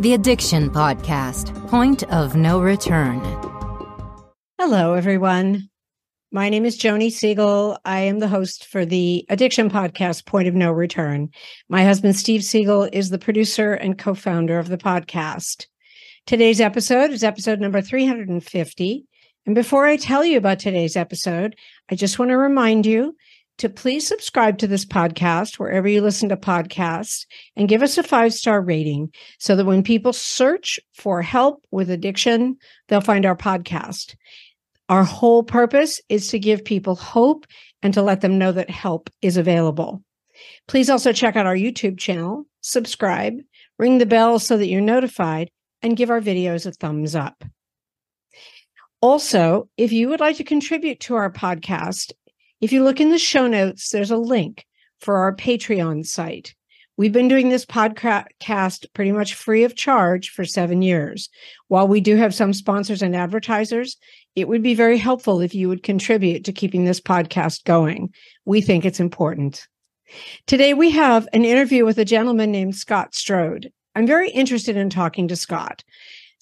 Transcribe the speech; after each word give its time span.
The 0.00 0.14
Addiction 0.14 0.70
Podcast 0.70 1.68
Point 1.68 2.04
of 2.04 2.34
No 2.34 2.58
Return. 2.58 3.20
Hello, 4.58 4.94
everyone. 4.94 5.68
My 6.32 6.48
name 6.48 6.64
is 6.64 6.78
Joni 6.78 7.12
Siegel. 7.12 7.76
I 7.84 8.00
am 8.00 8.18
the 8.18 8.26
host 8.26 8.64
for 8.64 8.86
the 8.86 9.26
Addiction 9.28 9.68
Podcast 9.68 10.24
Point 10.24 10.48
of 10.48 10.54
No 10.54 10.72
Return. 10.72 11.28
My 11.68 11.84
husband, 11.84 12.16
Steve 12.16 12.42
Siegel, 12.42 12.84
is 12.94 13.10
the 13.10 13.18
producer 13.18 13.74
and 13.74 13.98
co 13.98 14.14
founder 14.14 14.58
of 14.58 14.68
the 14.68 14.78
podcast. 14.78 15.66
Today's 16.24 16.62
episode 16.62 17.10
is 17.10 17.22
episode 17.22 17.60
number 17.60 17.82
350. 17.82 19.04
And 19.44 19.54
before 19.54 19.84
I 19.84 19.98
tell 19.98 20.24
you 20.24 20.38
about 20.38 20.60
today's 20.60 20.96
episode, 20.96 21.56
I 21.90 21.94
just 21.94 22.18
want 22.18 22.30
to 22.30 22.38
remind 22.38 22.86
you 22.86 23.14
to 23.58 23.68
please 23.68 24.06
subscribe 24.06 24.58
to 24.58 24.66
this 24.66 24.84
podcast 24.84 25.58
wherever 25.58 25.86
you 25.86 26.00
listen 26.00 26.28
to 26.30 26.36
podcasts 26.36 27.26
and 27.56 27.68
give 27.68 27.82
us 27.82 27.98
a 27.98 28.02
five 28.02 28.32
star 28.32 28.60
rating 28.60 29.12
so 29.38 29.54
that 29.56 29.66
when 29.66 29.82
people 29.82 30.12
search 30.12 30.80
for 30.94 31.20
help 31.22 31.64
with 31.70 31.90
addiction, 31.90 32.56
they'll 32.88 33.00
find 33.00 33.26
our 33.26 33.36
podcast. 33.36 34.14
Our 34.88 35.04
whole 35.04 35.42
purpose 35.42 36.00
is 36.08 36.28
to 36.28 36.38
give 36.38 36.64
people 36.64 36.96
hope 36.96 37.46
and 37.82 37.94
to 37.94 38.02
let 38.02 38.22
them 38.22 38.38
know 38.38 38.52
that 38.52 38.70
help 38.70 39.10
is 39.22 39.36
available. 39.36 40.02
Please 40.66 40.90
also 40.90 41.12
check 41.12 41.36
out 41.36 41.46
our 41.46 41.54
YouTube 41.54 41.98
channel, 41.98 42.46
subscribe, 42.60 43.34
ring 43.78 43.98
the 43.98 44.06
bell 44.06 44.38
so 44.38 44.56
that 44.56 44.68
you're 44.68 44.80
notified, 44.80 45.50
and 45.82 45.96
give 45.96 46.10
our 46.10 46.20
videos 46.20 46.66
a 46.66 46.72
thumbs 46.72 47.14
up. 47.14 47.44
Also, 49.02 49.68
if 49.76 49.92
you 49.92 50.08
would 50.08 50.20
like 50.20 50.36
to 50.36 50.44
contribute 50.44 51.00
to 51.00 51.14
our 51.14 51.32
podcast 51.32 52.12
if 52.60 52.72
you 52.72 52.84
look 52.84 53.00
in 53.00 53.10
the 53.10 53.18
show 53.18 53.46
notes, 53.46 53.90
there's 53.90 54.10
a 54.10 54.16
link 54.16 54.66
for 55.00 55.16
our 55.16 55.34
Patreon 55.34 56.04
site. 56.06 56.54
We've 56.96 57.12
been 57.12 57.28
doing 57.28 57.48
this 57.48 57.64
podcast 57.64 58.84
pretty 58.92 59.12
much 59.12 59.34
free 59.34 59.64
of 59.64 59.74
charge 59.74 60.28
for 60.28 60.44
seven 60.44 60.82
years. 60.82 61.30
While 61.68 61.88
we 61.88 62.02
do 62.02 62.16
have 62.16 62.34
some 62.34 62.52
sponsors 62.52 63.00
and 63.00 63.16
advertisers, 63.16 63.96
it 64.36 64.48
would 64.48 64.62
be 64.62 64.74
very 64.74 64.98
helpful 64.98 65.40
if 65.40 65.54
you 65.54 65.68
would 65.70 65.82
contribute 65.82 66.44
to 66.44 66.52
keeping 66.52 66.84
this 66.84 67.00
podcast 67.00 67.64
going. 67.64 68.12
We 68.44 68.60
think 68.60 68.84
it's 68.84 69.00
important. 69.00 69.66
Today, 70.46 70.74
we 70.74 70.90
have 70.90 71.26
an 71.32 71.46
interview 71.46 71.86
with 71.86 71.96
a 71.98 72.04
gentleman 72.04 72.52
named 72.52 72.76
Scott 72.76 73.14
Strode. 73.14 73.72
I'm 73.94 74.06
very 74.06 74.30
interested 74.30 74.76
in 74.76 74.90
talking 74.90 75.28
to 75.28 75.36
Scott. 75.36 75.82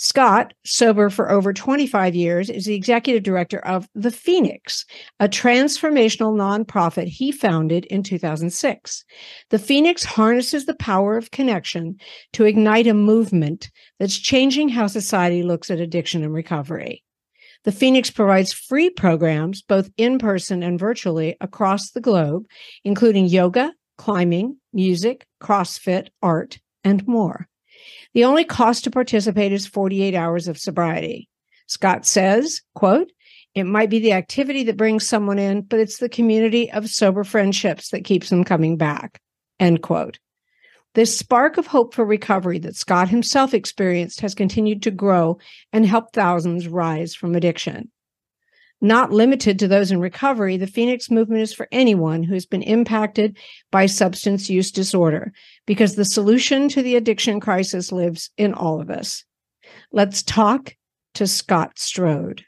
Scott, 0.00 0.54
sober 0.64 1.10
for 1.10 1.28
over 1.28 1.52
25 1.52 2.14
years, 2.14 2.48
is 2.48 2.66
the 2.66 2.74
executive 2.74 3.24
director 3.24 3.58
of 3.66 3.88
The 3.96 4.12
Phoenix, 4.12 4.84
a 5.18 5.28
transformational 5.28 6.36
nonprofit 6.36 7.08
he 7.08 7.32
founded 7.32 7.84
in 7.86 8.04
2006. 8.04 9.04
The 9.50 9.58
Phoenix 9.58 10.04
harnesses 10.04 10.66
the 10.66 10.76
power 10.76 11.16
of 11.16 11.32
connection 11.32 11.96
to 12.34 12.44
ignite 12.44 12.86
a 12.86 12.94
movement 12.94 13.72
that's 13.98 14.16
changing 14.16 14.68
how 14.68 14.86
society 14.86 15.42
looks 15.42 15.68
at 15.68 15.80
addiction 15.80 16.22
and 16.22 16.32
recovery. 16.32 17.02
The 17.64 17.72
Phoenix 17.72 18.08
provides 18.08 18.52
free 18.52 18.90
programs, 18.90 19.62
both 19.62 19.90
in 19.96 20.20
person 20.20 20.62
and 20.62 20.78
virtually, 20.78 21.36
across 21.40 21.90
the 21.90 22.00
globe, 22.00 22.46
including 22.84 23.26
yoga, 23.26 23.72
climbing, 23.96 24.58
music, 24.72 25.26
CrossFit, 25.42 26.10
art, 26.22 26.60
and 26.84 27.04
more. 27.08 27.48
The 28.14 28.24
only 28.24 28.44
cost 28.44 28.84
to 28.84 28.90
participate 28.90 29.52
is 29.52 29.66
48 29.66 30.14
hours 30.14 30.48
of 30.48 30.58
sobriety. 30.58 31.28
Scott 31.66 32.06
says, 32.06 32.62
quote, 32.74 33.12
it 33.54 33.64
might 33.64 33.90
be 33.90 33.98
the 33.98 34.12
activity 34.12 34.62
that 34.64 34.76
brings 34.76 35.06
someone 35.08 35.38
in, 35.38 35.62
but 35.62 35.80
it's 35.80 35.98
the 35.98 36.08
community 36.08 36.70
of 36.70 36.88
sober 36.88 37.24
friendships 37.24 37.90
that 37.90 38.04
keeps 38.04 38.30
them 38.30 38.44
coming 38.44 38.76
back. 38.76 39.20
End 39.58 39.82
quote. 39.82 40.18
This 40.94 41.16
spark 41.16 41.58
of 41.58 41.66
hope 41.66 41.94
for 41.94 42.04
recovery 42.04 42.58
that 42.60 42.76
Scott 42.76 43.08
himself 43.08 43.54
experienced 43.54 44.20
has 44.20 44.34
continued 44.34 44.82
to 44.82 44.90
grow 44.90 45.38
and 45.72 45.84
help 45.84 46.12
thousands 46.12 46.66
rise 46.66 47.14
from 47.14 47.34
addiction. 47.34 47.90
Not 48.80 49.10
limited 49.10 49.58
to 49.58 49.68
those 49.68 49.90
in 49.90 50.00
recovery, 50.00 50.56
the 50.56 50.66
Phoenix 50.66 51.10
movement 51.10 51.42
is 51.42 51.52
for 51.52 51.66
anyone 51.72 52.22
who 52.22 52.34
has 52.34 52.46
been 52.46 52.62
impacted 52.62 53.36
by 53.72 53.86
substance 53.86 54.48
use 54.48 54.70
disorder 54.70 55.32
because 55.66 55.96
the 55.96 56.04
solution 56.04 56.68
to 56.68 56.82
the 56.82 56.94
addiction 56.94 57.40
crisis 57.40 57.90
lives 57.90 58.30
in 58.36 58.54
all 58.54 58.80
of 58.80 58.88
us. 58.88 59.24
Let's 59.90 60.22
talk 60.22 60.76
to 61.14 61.26
Scott 61.26 61.78
Strode. 61.78 62.44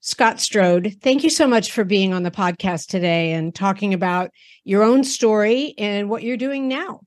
Scott 0.00 0.40
Strode, 0.40 0.96
thank 1.02 1.22
you 1.22 1.30
so 1.30 1.46
much 1.46 1.72
for 1.72 1.84
being 1.84 2.14
on 2.14 2.22
the 2.22 2.30
podcast 2.30 2.86
today 2.86 3.32
and 3.32 3.54
talking 3.54 3.92
about 3.92 4.30
your 4.64 4.82
own 4.82 5.04
story 5.04 5.74
and 5.76 6.08
what 6.08 6.22
you're 6.22 6.36
doing 6.36 6.68
now. 6.68 7.00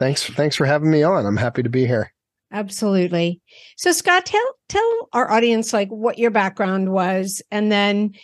Thanks 0.00 0.24
thanks 0.24 0.56
for 0.56 0.66
having 0.66 0.90
me 0.90 1.02
on. 1.02 1.26
I'm 1.26 1.36
happy 1.36 1.62
to 1.62 1.68
be 1.68 1.86
here. 1.86 2.13
Absolutely. 2.54 3.40
So 3.76 3.90
Scott, 3.90 4.24
tell 4.26 4.40
tell 4.68 5.08
our 5.12 5.28
audience 5.28 5.72
like 5.72 5.88
what 5.88 6.18
your 6.18 6.30
background 6.30 6.92
was 6.92 7.42
and 7.50 7.70
then, 7.70 8.14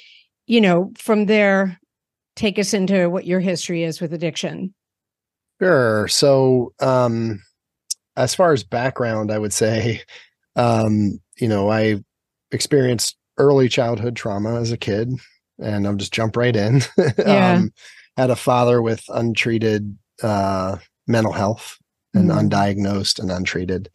you 0.46 0.60
know, 0.60 0.92
from 0.96 1.26
there 1.26 1.80
take 2.36 2.56
us 2.56 2.72
into 2.72 3.10
what 3.10 3.26
your 3.26 3.41
history 3.41 3.82
is 3.82 4.00
with 4.00 4.14
addiction. 4.14 4.72
Sure. 5.60 6.06
So, 6.06 6.72
um 6.78 7.42
as 8.16 8.34
far 8.34 8.52
as 8.52 8.62
background, 8.62 9.32
I 9.32 9.38
would 9.38 9.52
say 9.52 10.02
um, 10.54 11.20
you 11.38 11.48
know, 11.48 11.68
I 11.68 11.97
experienced 12.52 13.16
early 13.36 13.68
childhood 13.68 14.14
trauma 14.14 14.60
as 14.60 14.70
a 14.70 14.76
kid 14.76 15.10
and 15.58 15.88
I'll 15.88 15.97
just 15.97 16.14
jump 16.14 16.36
right 16.36 16.54
in. 16.54 16.82
Yeah. 17.18 17.54
um 17.54 17.72
had 18.16 18.30
a 18.30 18.36
father 18.36 18.80
with 18.80 19.02
untreated 19.08 19.98
uh 20.22 20.76
mental 21.08 21.32
health 21.32 21.78
and 22.14 22.30
mm-hmm. 22.30 22.48
undiagnosed 22.48 23.18
and 23.18 23.30
untreated 23.30 23.91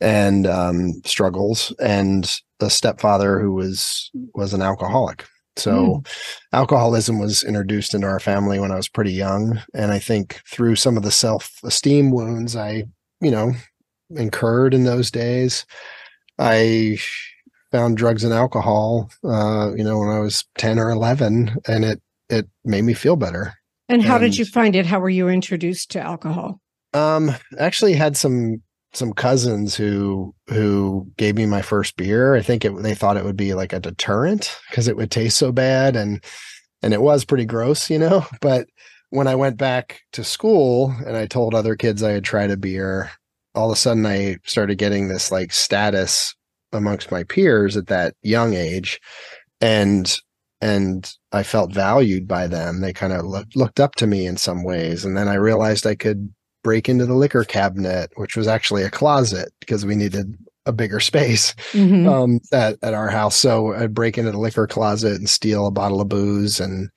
and 0.00 0.46
um, 0.46 1.00
struggles 1.04 1.74
and 1.80 2.40
a 2.60 2.70
stepfather 2.70 3.38
who 3.38 3.52
was 3.52 4.10
was 4.34 4.54
an 4.54 4.62
alcoholic. 4.62 5.26
So 5.56 5.72
mm. 5.72 6.06
alcoholism 6.52 7.18
was 7.18 7.42
introduced 7.42 7.94
into 7.94 8.06
our 8.06 8.20
family 8.20 8.60
when 8.60 8.70
i 8.70 8.76
was 8.76 8.90
pretty 8.90 9.12
young 9.12 9.58
and 9.72 9.90
i 9.90 9.98
think 9.98 10.42
through 10.46 10.76
some 10.76 10.98
of 10.98 11.02
the 11.02 11.10
self-esteem 11.10 12.10
wounds 12.10 12.54
i 12.54 12.84
you 13.22 13.30
know 13.30 13.54
incurred 14.10 14.74
in 14.74 14.84
those 14.84 15.10
days 15.10 15.64
i 16.38 16.98
found 17.72 17.96
drugs 17.96 18.22
and 18.22 18.34
alcohol 18.34 19.10
uh, 19.24 19.72
you 19.74 19.82
know 19.82 19.98
when 19.98 20.10
i 20.10 20.18
was 20.18 20.44
10 20.58 20.78
or 20.78 20.90
11 20.90 21.56
and 21.66 21.86
it 21.86 22.02
it 22.28 22.48
made 22.64 22.82
me 22.82 22.94
feel 22.94 23.16
better. 23.16 23.54
And 23.88 24.02
how 24.02 24.16
and, 24.16 24.24
did 24.24 24.36
you 24.36 24.44
find 24.44 24.74
it? 24.74 24.86
How 24.86 24.98
were 24.98 25.10
you 25.10 25.28
introduced 25.28 25.90
to 25.92 26.00
alcohol? 26.00 26.60
Um, 26.92 27.32
actually 27.58 27.94
had 27.94 28.16
some 28.16 28.62
some 28.96 29.12
cousins 29.12 29.74
who 29.76 30.34
who 30.48 31.10
gave 31.16 31.36
me 31.36 31.46
my 31.46 31.62
first 31.62 31.96
beer. 31.96 32.34
I 32.34 32.42
think 32.42 32.64
it, 32.64 32.72
they 32.82 32.94
thought 32.94 33.16
it 33.16 33.24
would 33.24 33.36
be 33.36 33.54
like 33.54 33.72
a 33.72 33.80
deterrent 33.80 34.58
because 34.70 34.88
it 34.88 34.96
would 34.96 35.10
taste 35.10 35.38
so 35.38 35.52
bad 35.52 35.96
and 35.96 36.24
and 36.82 36.94
it 36.94 37.02
was 37.02 37.24
pretty 37.24 37.44
gross, 37.44 37.90
you 37.90 37.98
know. 37.98 38.26
But 38.40 38.68
when 39.10 39.28
I 39.28 39.34
went 39.34 39.56
back 39.56 40.00
to 40.12 40.24
school 40.24 40.94
and 41.06 41.16
I 41.16 41.26
told 41.26 41.54
other 41.54 41.76
kids 41.76 42.02
I 42.02 42.12
had 42.12 42.24
tried 42.24 42.50
a 42.50 42.56
beer, 42.56 43.10
all 43.54 43.70
of 43.70 43.76
a 43.76 43.80
sudden 43.80 44.04
I 44.06 44.36
started 44.44 44.78
getting 44.78 45.08
this 45.08 45.30
like 45.30 45.52
status 45.52 46.34
amongst 46.72 47.10
my 47.10 47.24
peers 47.24 47.76
at 47.76 47.86
that 47.88 48.14
young 48.22 48.54
age, 48.54 49.00
and 49.60 50.16
and 50.60 51.12
I 51.32 51.42
felt 51.42 51.72
valued 51.72 52.26
by 52.26 52.46
them. 52.46 52.80
They 52.80 52.92
kind 52.92 53.12
of 53.12 53.24
looked 53.24 53.56
looked 53.56 53.80
up 53.80 53.94
to 53.96 54.06
me 54.06 54.26
in 54.26 54.36
some 54.36 54.64
ways, 54.64 55.04
and 55.04 55.16
then 55.16 55.28
I 55.28 55.34
realized 55.34 55.86
I 55.86 55.94
could 55.94 56.32
break 56.66 56.88
into 56.88 57.06
the 57.06 57.14
liquor 57.14 57.44
cabinet, 57.44 58.10
which 58.16 58.36
was 58.36 58.48
actually 58.48 58.82
a 58.82 58.90
closet 58.90 59.52
because 59.60 59.86
we 59.86 59.94
needed 59.94 60.36
a 60.66 60.72
bigger 60.72 60.98
space 60.98 61.54
mm-hmm. 61.70 62.08
um, 62.08 62.40
at, 62.52 62.76
at 62.82 62.92
our 62.92 63.08
house. 63.08 63.36
So 63.36 63.72
I'd 63.72 63.94
break 63.94 64.18
into 64.18 64.32
the 64.32 64.40
liquor 64.40 64.66
closet 64.66 65.12
and 65.12 65.30
steal 65.30 65.68
a 65.68 65.70
bottle 65.70 66.00
of 66.00 66.08
booze 66.08 66.58
and 66.58 66.90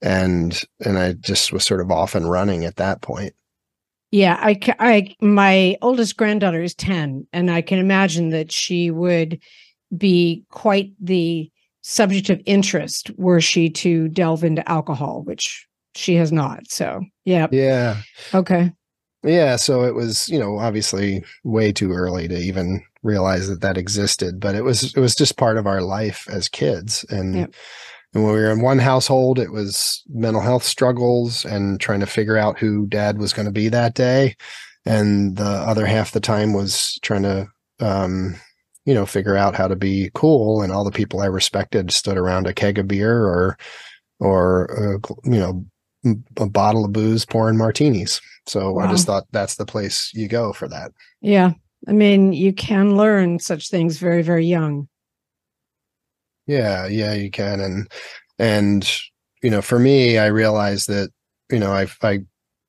and 0.00 0.62
and 0.84 0.96
I 0.96 1.14
just 1.14 1.52
was 1.52 1.64
sort 1.64 1.80
of 1.80 1.90
off 1.90 2.14
and 2.14 2.30
running 2.30 2.64
at 2.64 2.76
that 2.76 3.00
point. 3.00 3.34
Yeah, 4.12 4.38
I, 4.40 4.60
I 4.78 5.16
my 5.20 5.76
oldest 5.82 6.16
granddaughter 6.16 6.62
is 6.62 6.76
10 6.76 7.26
and 7.32 7.50
I 7.50 7.62
can 7.62 7.80
imagine 7.80 8.28
that 8.28 8.52
she 8.52 8.92
would 8.92 9.40
be 9.96 10.44
quite 10.50 10.92
the 11.00 11.50
subject 11.82 12.30
of 12.30 12.40
interest 12.46 13.10
were 13.16 13.40
she 13.40 13.70
to 13.70 14.06
delve 14.06 14.44
into 14.44 14.68
alcohol, 14.70 15.22
which 15.24 15.66
she 15.96 16.14
has 16.14 16.30
not. 16.30 16.70
So, 16.70 17.00
yeah. 17.24 17.48
Yeah. 17.50 18.02
Okay. 18.32 18.70
Yeah, 19.26 19.56
so 19.56 19.82
it 19.82 19.94
was, 19.94 20.28
you 20.28 20.38
know, 20.38 20.58
obviously 20.58 21.24
way 21.42 21.72
too 21.72 21.90
early 21.90 22.28
to 22.28 22.38
even 22.38 22.80
realize 23.02 23.48
that 23.48 23.60
that 23.60 23.76
existed, 23.76 24.38
but 24.38 24.54
it 24.54 24.62
was 24.62 24.94
it 24.94 25.00
was 25.00 25.16
just 25.16 25.36
part 25.36 25.58
of 25.58 25.66
our 25.66 25.82
life 25.82 26.28
as 26.30 26.48
kids. 26.48 27.04
And 27.08 27.34
yep. 27.34 27.54
and 28.14 28.22
when 28.22 28.32
we 28.32 28.40
were 28.40 28.52
in 28.52 28.62
one 28.62 28.78
household, 28.78 29.40
it 29.40 29.50
was 29.50 30.04
mental 30.08 30.40
health 30.40 30.62
struggles 30.62 31.44
and 31.44 31.80
trying 31.80 32.00
to 32.00 32.06
figure 32.06 32.36
out 32.36 32.58
who 32.58 32.86
dad 32.86 33.18
was 33.18 33.32
going 33.32 33.46
to 33.46 33.52
be 33.52 33.68
that 33.68 33.94
day, 33.94 34.36
and 34.84 35.36
the 35.36 35.44
other 35.44 35.86
half 35.86 36.12
the 36.12 36.20
time 36.20 36.52
was 36.52 36.96
trying 37.02 37.24
to 37.24 37.48
um 37.80 38.36
you 38.84 38.94
know 38.94 39.04
figure 39.04 39.36
out 39.36 39.56
how 39.56 39.66
to 39.66 39.76
be 39.76 40.08
cool 40.14 40.62
and 40.62 40.72
all 40.72 40.84
the 40.84 40.92
people 40.92 41.20
I 41.20 41.26
respected 41.26 41.90
stood 41.90 42.16
around 42.16 42.46
a 42.46 42.54
keg 42.54 42.78
of 42.78 42.86
beer 42.86 43.24
or 43.26 43.58
or 44.20 44.70
uh, 45.04 45.14
you 45.24 45.38
know 45.40 45.66
a 46.36 46.48
bottle 46.48 46.84
of 46.84 46.92
booze 46.92 47.24
pouring 47.24 47.56
martinis. 47.56 48.20
So 48.46 48.72
wow. 48.72 48.84
I 48.84 48.90
just 48.90 49.06
thought 49.06 49.24
that's 49.32 49.56
the 49.56 49.66
place 49.66 50.10
you 50.14 50.28
go 50.28 50.52
for 50.52 50.68
that. 50.68 50.92
Yeah. 51.20 51.52
I 51.88 51.92
mean, 51.92 52.32
you 52.32 52.52
can 52.52 52.96
learn 52.96 53.38
such 53.38 53.68
things 53.68 53.98
very, 53.98 54.22
very 54.22 54.46
young. 54.46 54.88
Yeah, 56.46 56.86
yeah, 56.86 57.12
you 57.12 57.30
can. 57.30 57.60
And 57.60 57.90
and 58.38 58.98
you 59.42 59.50
know, 59.50 59.62
for 59.62 59.78
me, 59.78 60.18
I 60.18 60.26
realized 60.26 60.88
that, 60.88 61.10
you 61.50 61.58
know, 61.58 61.72
I 61.72 61.86
I 62.02 62.20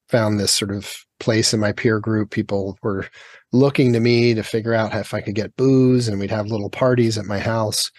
found 0.09 0.39
this 0.39 0.51
sort 0.51 0.71
of 0.71 0.95
place 1.19 1.53
in 1.53 1.59
my 1.59 1.71
peer 1.71 1.99
group. 1.99 2.31
People 2.31 2.77
were 2.81 3.07
looking 3.51 3.93
to 3.93 3.99
me 3.99 4.33
to 4.33 4.43
figure 4.43 4.73
out 4.73 4.93
if 4.93 5.13
I 5.13 5.21
could 5.21 5.35
get 5.35 5.55
booze 5.55 6.07
and 6.07 6.19
we'd 6.19 6.31
have 6.31 6.47
little 6.47 6.69
parties 6.69 7.17
at 7.17 7.25
my 7.25 7.39
house. 7.39 7.91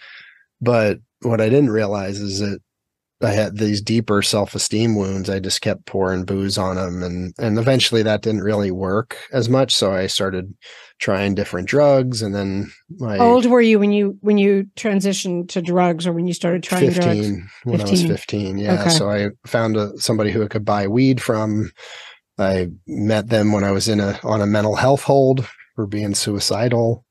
But 0.61 0.99
what 1.21 1.41
I 1.41 1.49
didn't 1.49 1.71
realize 1.71 2.19
is 2.19 2.39
that 2.39 2.59
I 3.21 3.31
had 3.31 3.57
these 3.57 3.81
deeper 3.81 4.21
self-esteem 4.21 4.95
wounds. 4.95 5.29
I 5.29 5.39
just 5.39 5.61
kept 5.61 5.85
pouring 5.85 6.23
booze 6.23 6.57
on 6.57 6.77
them 6.77 7.03
and 7.03 7.33
and 7.37 7.59
eventually 7.59 8.01
that 8.03 8.21
didn't 8.21 8.43
really 8.43 8.71
work 8.71 9.17
as 9.33 9.49
much. 9.49 9.75
So 9.75 9.93
I 9.93 10.07
started 10.07 10.55
trying 10.99 11.35
different 11.35 11.67
drugs 11.67 12.21
and 12.21 12.33
then 12.33 12.71
my 12.97 13.17
How 13.17 13.27
old 13.27 13.45
were 13.45 13.61
you 13.61 13.77
when 13.77 13.91
you 13.91 14.17
when 14.21 14.37
you 14.37 14.67
transitioned 14.77 15.49
to 15.49 15.61
drugs 15.61 16.07
or 16.07 16.13
when 16.13 16.27
you 16.27 16.33
started 16.33 16.63
trying 16.63 16.91
15 16.91 17.01
drugs? 17.01 17.51
when 17.65 17.81
I 17.81 17.83
was 17.83 18.01
15. 18.01 18.07
15. 18.09 18.57
Yeah. 18.57 18.81
Okay. 18.81 18.89
So 18.89 19.09
I 19.09 19.29
found 19.45 19.75
a, 19.75 19.97
somebody 19.97 20.31
who 20.31 20.43
I 20.43 20.47
could 20.47 20.65
buy 20.65 20.87
weed 20.87 21.21
from. 21.21 21.71
I 22.37 22.69
met 22.87 23.27
them 23.27 23.51
when 23.51 23.65
I 23.65 23.71
was 23.71 23.89
in 23.89 23.99
a 23.99 24.17
on 24.23 24.41
a 24.41 24.47
mental 24.47 24.75
health 24.75 25.03
hold 25.03 25.45
for 25.75 25.87
being 25.87 26.15
suicidal 26.15 27.05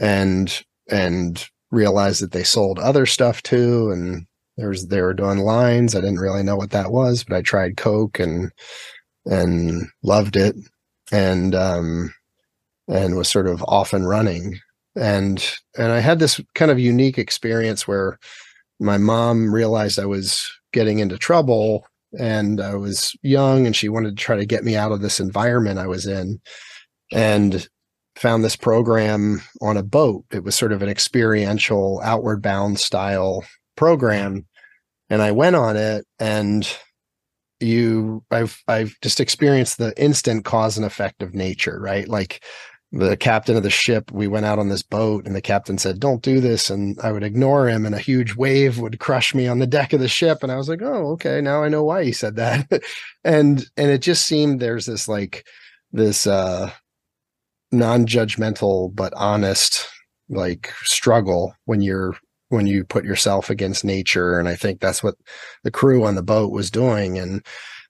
and 0.00 0.64
and 0.90 1.48
realized 1.70 2.20
that 2.20 2.32
they 2.32 2.42
sold 2.42 2.80
other 2.80 3.06
stuff 3.06 3.42
too 3.44 3.90
and 3.92 4.26
there 4.56 4.68
was 4.68 4.88
they 4.88 5.00
were 5.00 5.14
doing 5.14 5.38
lines. 5.38 5.94
I 5.94 6.00
didn't 6.00 6.20
really 6.20 6.42
know 6.42 6.56
what 6.56 6.70
that 6.70 6.92
was, 6.92 7.24
but 7.24 7.36
I 7.36 7.42
tried 7.42 7.76
coke 7.76 8.18
and 8.18 8.50
and 9.26 9.86
loved 10.02 10.36
it 10.36 10.56
and 11.12 11.54
um 11.54 12.12
and 12.88 13.16
was 13.16 13.28
sort 13.28 13.46
of 13.46 13.62
off 13.68 13.92
and 13.92 14.08
running 14.08 14.58
and 14.96 15.56
and 15.78 15.92
I 15.92 16.00
had 16.00 16.18
this 16.18 16.40
kind 16.54 16.70
of 16.70 16.78
unique 16.78 17.18
experience 17.18 17.86
where 17.86 18.18
my 18.80 18.98
mom 18.98 19.52
realized 19.52 19.98
I 19.98 20.06
was 20.06 20.50
getting 20.72 20.98
into 20.98 21.18
trouble 21.18 21.86
and 22.18 22.60
I 22.60 22.74
was 22.74 23.14
young 23.22 23.66
and 23.66 23.74
she 23.76 23.88
wanted 23.88 24.16
to 24.16 24.22
try 24.22 24.36
to 24.36 24.46
get 24.46 24.64
me 24.64 24.76
out 24.76 24.92
of 24.92 25.00
this 25.00 25.20
environment 25.20 25.78
I 25.78 25.86
was 25.86 26.06
in 26.06 26.40
and 27.12 27.68
found 28.16 28.44
this 28.44 28.56
program 28.56 29.40
on 29.62 29.76
a 29.76 29.82
boat. 29.82 30.24
It 30.30 30.44
was 30.44 30.54
sort 30.54 30.72
of 30.72 30.82
an 30.82 30.88
experiential 30.88 32.00
outward 32.04 32.42
bound 32.42 32.78
style 32.78 33.44
program 33.82 34.46
and 35.10 35.20
I 35.20 35.32
went 35.32 35.56
on 35.56 35.76
it 35.76 36.06
and 36.20 36.64
you 37.58 38.22
I've 38.30 38.62
I've 38.68 38.94
just 39.02 39.18
experienced 39.18 39.78
the 39.78 39.92
instant 40.00 40.44
cause 40.44 40.76
and 40.76 40.86
effect 40.86 41.20
of 41.20 41.34
nature, 41.34 41.80
right? 41.80 42.06
Like 42.06 42.44
the 42.92 43.16
captain 43.16 43.56
of 43.56 43.64
the 43.64 43.70
ship, 43.70 44.12
we 44.12 44.28
went 44.28 44.46
out 44.46 44.60
on 44.60 44.68
this 44.68 44.84
boat 44.84 45.26
and 45.26 45.34
the 45.34 45.40
captain 45.40 45.78
said, 45.78 45.98
Don't 45.98 46.22
do 46.22 46.38
this. 46.38 46.70
And 46.70 46.96
I 47.02 47.10
would 47.10 47.24
ignore 47.24 47.66
him 47.68 47.84
and 47.84 47.92
a 47.92 47.98
huge 47.98 48.36
wave 48.36 48.78
would 48.78 49.00
crush 49.00 49.34
me 49.34 49.48
on 49.48 49.58
the 49.58 49.66
deck 49.66 49.92
of 49.92 49.98
the 49.98 50.06
ship. 50.06 50.44
And 50.44 50.52
I 50.52 50.56
was 50.56 50.68
like, 50.68 50.80
Oh, 50.80 51.10
okay, 51.14 51.40
now 51.40 51.64
I 51.64 51.68
know 51.68 51.82
why 51.82 52.04
he 52.04 52.12
said 52.12 52.36
that. 52.36 52.70
and 53.24 53.66
and 53.76 53.90
it 53.90 54.02
just 54.02 54.26
seemed 54.26 54.60
there's 54.60 54.86
this 54.86 55.08
like 55.08 55.44
this 55.90 56.24
uh 56.24 56.70
non-judgmental 57.72 58.94
but 58.94 59.12
honest 59.14 59.88
like 60.28 60.72
struggle 60.84 61.56
when 61.64 61.80
you're 61.80 62.14
when 62.52 62.66
you 62.66 62.84
put 62.84 63.04
yourself 63.04 63.48
against 63.48 63.82
nature. 63.84 64.38
And 64.38 64.46
I 64.46 64.54
think 64.54 64.80
that's 64.80 65.02
what 65.02 65.14
the 65.64 65.70
crew 65.70 66.04
on 66.04 66.14
the 66.14 66.22
boat 66.22 66.52
was 66.52 66.70
doing. 66.70 67.18
And 67.18 67.44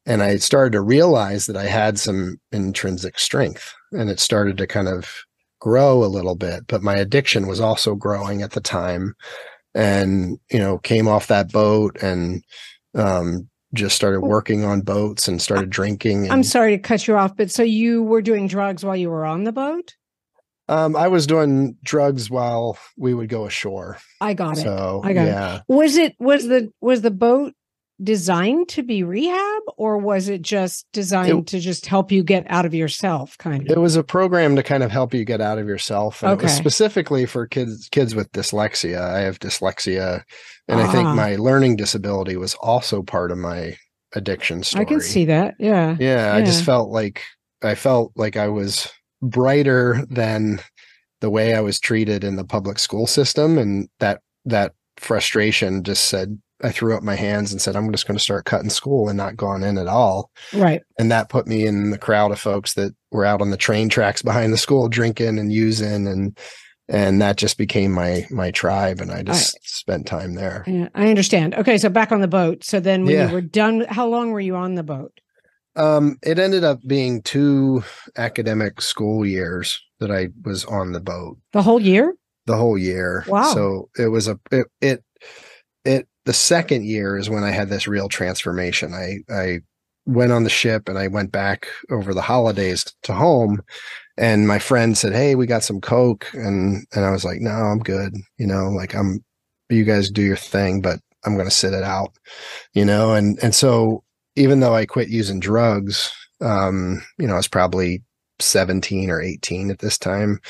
and 0.07 0.23
I 0.23 0.37
started 0.37 0.73
to 0.73 0.81
realize 0.81 1.47
that 1.47 1.57
I 1.57 1.67
had 1.67 1.99
some 1.99 2.41
intrinsic 2.53 3.19
strength 3.19 3.75
and 3.93 4.09
it 4.09 4.21
started 4.21 4.57
to 4.59 4.67
kind 4.67 4.89
of 4.89 5.25
grow 5.61 6.05
a 6.05 6.07
little 6.07 6.37
bit. 6.37 6.67
But 6.69 6.83
my 6.83 6.97
addiction 6.97 7.47
was 7.47 7.61
also 7.61 7.95
growing 7.95 8.43
at 8.43 8.53
the 8.53 8.61
time. 8.61 9.15
And, 9.75 10.39
you 10.51 10.59
know, 10.59 10.79
came 10.79 11.09
off 11.09 11.27
that 11.27 11.51
boat 11.51 12.01
and 12.01 12.45
um 12.95 13.49
just 13.75 13.97
started 13.97 14.21
working 14.21 14.65
on 14.65 14.83
boats 14.83 15.27
and 15.27 15.43
started 15.43 15.71
drinking. 15.71 16.25
And, 16.25 16.33
I'm 16.33 16.45
sorry 16.45 16.77
to 16.77 16.83
cut 16.83 17.09
you 17.09 17.17
off, 17.17 17.37
but 17.37 17.51
so 17.51 17.63
you 17.63 18.03
were 18.03 18.23
doing 18.23 18.47
drugs 18.47 18.85
while 18.85 18.97
you 18.97 19.11
were 19.11 19.25
on 19.25 19.45
the 19.45 19.53
boat? 19.53 19.97
Um, 20.69 20.97
I 20.97 21.09
was 21.09 21.27
doing 21.27 21.77
drugs 21.83 22.31
while 22.31 22.79
we 22.97 23.15
would 23.15 23.29
go 23.29 23.47
ashore. 23.47 23.99
I 24.21 24.35
got 24.35 24.59
it. 24.59 24.63
So 24.63 25.01
I 25.05 25.13
got 25.13 25.23
it. 25.27 25.31
yeah. 25.31 25.61
Was 25.69 25.97
it 25.97 26.15
was 26.19 26.47
the 26.47 26.71
was 26.81 27.03
the 27.03 27.11
boat 27.11 27.53
designed 28.03 28.69
to 28.69 28.83
be 28.83 29.05
rehab 29.05 29.63
or 29.77 29.97
was 29.97 30.29
it 30.29 30.43
just 30.43 30.87
designed 30.93 31.41
It- 31.41 31.47
to 31.49 31.61
just 31.61 31.87
help 31.87 32.11
you 32.11 32.25
get 32.25 32.45
out 32.49 32.67
of 32.67 32.75
yourself 32.75 33.39
kind 33.39 33.63
of 33.63 33.77
It 33.77 33.81
was 33.81 33.95
a 33.95 34.03
program 34.03 34.57
to 34.57 34.63
kind 34.63 34.83
of 34.83 34.91
help 34.91 35.15
you 35.15 35.25
get 35.25 35.41
out 35.41 35.59
of 35.59 35.69
yourself. 35.69 36.21
And 36.23 36.33
it 36.33 36.43
was 36.43 36.53
specifically 36.53 37.27
for 37.27 37.47
kids 37.47 37.89
kids 37.93 38.15
with 38.15 38.33
dyslexia. 38.33 39.01
I 39.01 39.21
have 39.21 39.39
dyslexia. 39.39 40.23
And 40.69 40.81
I 40.81 40.91
think 40.91 41.07
Ah. 41.09 41.15
my 41.15 41.37
learning 41.37 41.77
disability 41.77 42.37
was 42.37 42.55
also 42.55 43.03
part 43.03 43.31
of 43.31 43.39
my 43.39 43.77
addiction 44.15 44.63
story. 44.65 44.83
I 44.85 44.89
can 44.89 45.01
see 45.01 45.27
that. 45.27 45.55
Yeah. 45.61 45.97
Yeah, 46.01 46.35
I 46.35 46.43
just 46.43 46.65
felt 46.65 46.91
like 46.91 47.23
I 47.63 47.75
felt 47.77 48.13
like 48.17 48.37
I 48.37 48.49
was 48.49 48.89
brighter 49.23 50.05
than 50.11 50.61
the 51.21 51.31
way 51.31 51.55
I 51.55 51.61
was 51.61 51.79
treated 51.81 52.25
in 52.25 52.37
the 52.37 52.45
public 52.45 52.79
school 52.79 53.07
system. 53.07 53.57
And 53.59 53.89
that 54.01 54.21
that 54.45 54.73
frustration 54.97 55.83
just 55.85 56.07
said 56.07 56.39
I 56.65 56.71
threw 56.71 56.97
up 56.97 57.03
my 57.03 57.17
hands 57.17 57.51
and 57.51 57.61
said, 57.61 57.75
I'm 57.75 57.91
just 57.91 58.07
going 58.07 58.17
to 58.17 58.23
start 58.23 58.45
cutting 58.45 58.71
school 58.71 59.09
and 59.09 59.17
not 59.17 59.37
going 59.37 59.65
in 59.65 59.79
at 59.79 59.89
all 59.89 60.31
Right. 60.53 60.81
and 60.99 61.11
that 61.11 61.29
put 61.29 61.47
me 61.49 61.67
in 61.67 61.91
the 61.91 61.99
crowd 61.99 62.31
of 62.31 62.39
folks 62.39 62.75
that 62.75 62.93
were 63.11 63.25
out 63.25 63.41
on 63.41 63.51
the 63.51 63.57
train 63.57 63.89
tracks 63.89 64.23
behind 64.23 64.53
the 64.53 64.57
school 64.59 64.89
drinking 64.89 65.39
and 65.41 65.53
using 65.53 66.07
and 66.07 66.39
and 66.89 67.21
that 67.23 67.37
just 67.37 67.59
became 67.59 67.91
my 67.93 68.27
my 68.31 68.51
tribe 68.53 69.01
and 69.01 69.11
i 69.11 69.23
just 69.23 69.57
spent 69.63 70.07
time 70.07 70.35
there 70.35 70.63
Yeah, 70.69 70.89
I 70.95 71.09
understand. 71.09 71.55
Okay, 71.55 71.79
so 71.79 71.89
back 71.89 72.13
on 72.13 72.21
the 72.21 72.29
boat. 72.29 72.63
So 72.65 72.79
then 72.81 73.05
when 73.05 73.15
Yeah. 73.15 73.27
you 73.29 73.33
were 73.35 73.41
done, 73.41 73.85
how 73.89 74.07
long 74.07 74.31
were 74.31 74.41
you 74.41 74.55
on 74.57 74.75
the 74.77 74.83
boat? 74.85 75.13
Um 75.77 76.19
it 76.23 76.39
ended 76.39 76.65
up 76.65 76.81
being 76.87 77.23
two 77.23 77.83
academic 78.17 78.81
school 78.81 79.25
years 79.25 79.81
that 80.01 80.11
i 80.11 80.29
was 80.45 80.65
on 80.65 80.93
the 80.93 81.01
boat. 81.01 81.39
The 81.53 81.63
whole 81.63 81.81
year? 81.81 82.15
the 82.47 82.57
whole 82.57 82.79
year. 82.79 83.25
Wow. 83.29 83.53
so 83.53 83.89
it 83.97 84.09
was 84.09 84.29
a 84.29 84.39
it 84.51 84.67
it, 84.81 85.05
it 85.85 86.09
the 86.25 86.33
second 86.33 86.85
year 86.85 87.17
is 87.17 87.31
when 87.31 87.45
i 87.45 87.51
had 87.51 87.69
this 87.69 87.87
real 87.89 88.09
transformation. 88.09 88.95
I 88.95 89.19
i 89.33 89.61
went 90.05 90.33
on 90.33 90.43
the 90.43 90.51
ship 90.51 90.89
and 90.89 90.99
i 90.99 91.07
went 91.07 91.31
back 91.31 91.69
over 91.91 92.13
the 92.13 92.23
holidays 92.23 92.85
to 93.05 93.15
home 93.15 93.63
and 94.17 94.49
my 94.49 94.59
friend 94.59 94.99
said 94.99 95.13
hey 95.13 95.37
we 95.37 95.47
got 95.47 95.63
some 95.63 95.81
coke. 95.81 96.27
And 96.35 96.85
and 96.93 97.05
i 97.05 97.11
was 97.11 97.25
like 97.25 97.41
no 97.41 97.51
i'm 97.51 97.79
good. 97.79 98.15
You 98.39 98.47
know 98.47 98.71
like 98.71 98.95
i'm 98.95 99.25
you 99.69 99.85
guys 99.85 100.11
do 100.11 100.23
your 100.23 100.37
thing 100.37 100.81
but 100.83 101.01
i'm 101.25 101.35
going 101.35 101.49
to 101.49 101.55
sit 101.55 101.73
it 101.75 101.85
out. 101.85 102.13
You 102.75 102.85
know 102.85 103.15
and 103.15 103.39
and 103.43 103.55
so 103.55 104.03
even 104.37 104.61
though 104.61 104.75
i 104.75 104.87
quit 104.87 105.09
using 105.09 105.41
drugs 105.41 106.13
um 106.41 107.03
you 107.19 107.27
know 107.27 107.35
i 107.35 107.37
was 107.37 107.49
probably 107.49 108.03
17 108.41 109.11
or 109.11 109.21
18 109.21 109.71
at 109.71 109.79
this 109.81 109.97
time 109.99 110.41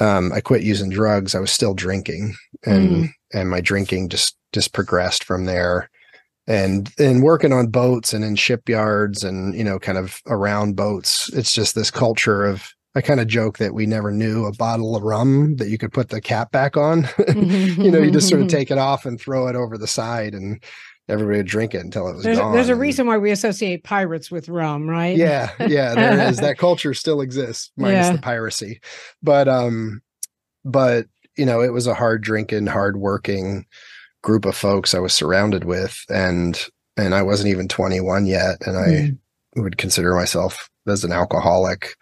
um 0.00 0.32
i 0.32 0.40
quit 0.40 0.62
using 0.62 0.90
drugs. 0.90 1.34
I 1.34 1.40
was 1.40 1.50
still 1.52 1.74
drinking 1.74 2.34
and 2.64 3.04
Mm. 3.04 3.08
and 3.32 3.50
my 3.50 3.60
drinking 3.60 4.08
just 4.10 4.36
just 4.52 4.72
progressed 4.74 5.24
from 5.24 5.44
there. 5.46 5.88
And 6.48 6.90
and 6.98 7.22
working 7.22 7.52
on 7.52 7.68
boats 7.68 8.12
and 8.12 8.24
in 8.24 8.34
shipyards 8.36 9.22
and 9.22 9.54
you 9.54 9.62
know 9.64 9.78
kind 9.78 9.96
of 9.96 10.20
around 10.26 10.74
boats 10.76 11.28
it's 11.32 11.52
just 11.52 11.74
this 11.76 11.90
culture 11.90 12.44
of 12.44 12.68
i 12.96 13.00
kind 13.00 13.20
of 13.20 13.28
joke 13.28 13.58
that 13.58 13.74
we 13.74 13.86
never 13.86 14.10
knew 14.10 14.44
a 14.46 14.52
bottle 14.56 14.96
of 14.96 15.04
rum 15.04 15.54
that 15.56 15.68
you 15.68 15.78
could 15.78 15.92
put 15.92 16.08
the 16.08 16.20
cap 16.20 16.50
back 16.50 16.76
on. 16.76 17.08
You 17.36 17.90
know 17.92 18.00
you 18.00 18.10
just 18.10 18.28
sort 18.28 18.42
of 18.42 18.48
take 18.48 18.70
it 18.72 18.78
off 18.78 19.06
and 19.06 19.20
throw 19.20 19.46
it 19.46 19.54
over 19.56 19.78
the 19.78 19.86
side 19.86 20.34
and 20.34 20.62
everybody 21.08 21.38
would 21.38 21.46
drink 21.46 21.74
it 21.74 21.78
until 21.84 22.08
it 22.08 22.14
was 22.14 22.24
There's, 22.24 22.38
gone 22.38 22.52
there's 22.52 22.68
a 22.68 22.76
reason 22.76 23.06
why 23.06 23.18
we 23.18 23.30
associate 23.32 23.84
pirates 23.84 24.30
with 24.30 24.48
rum, 24.48 24.88
right? 24.88 25.16
yeah 25.16 25.50
yeah 25.60 25.94
there 25.94 26.28
is 26.28 26.36
that 26.40 26.58
culture 26.58 26.94
still 26.94 27.20
exists 27.20 27.70
minus 27.76 28.06
Yeah. 28.06 28.12
the 28.12 28.22
piracy 28.22 28.80
but 29.22 29.48
um 29.48 30.00
but 30.64 31.06
you 31.36 31.44
know 31.46 31.60
it 31.60 31.72
was 31.72 31.86
a 31.86 31.94
hard 31.94 32.22
drinking 32.22 32.66
hard 32.66 32.96
working 32.96 33.66
group 34.22 34.44
of 34.44 34.56
folks 34.56 34.94
i 34.94 34.98
was 35.00 35.12
surrounded 35.12 35.64
with 35.64 35.98
and 36.08 36.66
and 36.96 37.14
i 37.14 37.22
wasn't 37.22 37.48
even 37.48 37.66
21 37.68 38.26
yet 38.26 38.58
and 38.66 38.76
i 38.76 38.88
Mm. 38.88 39.18
would 39.56 39.76
consider 39.78 40.14
myself 40.14 40.70
as 40.86 41.02
an 41.04 41.12
alcoholic 41.12 41.96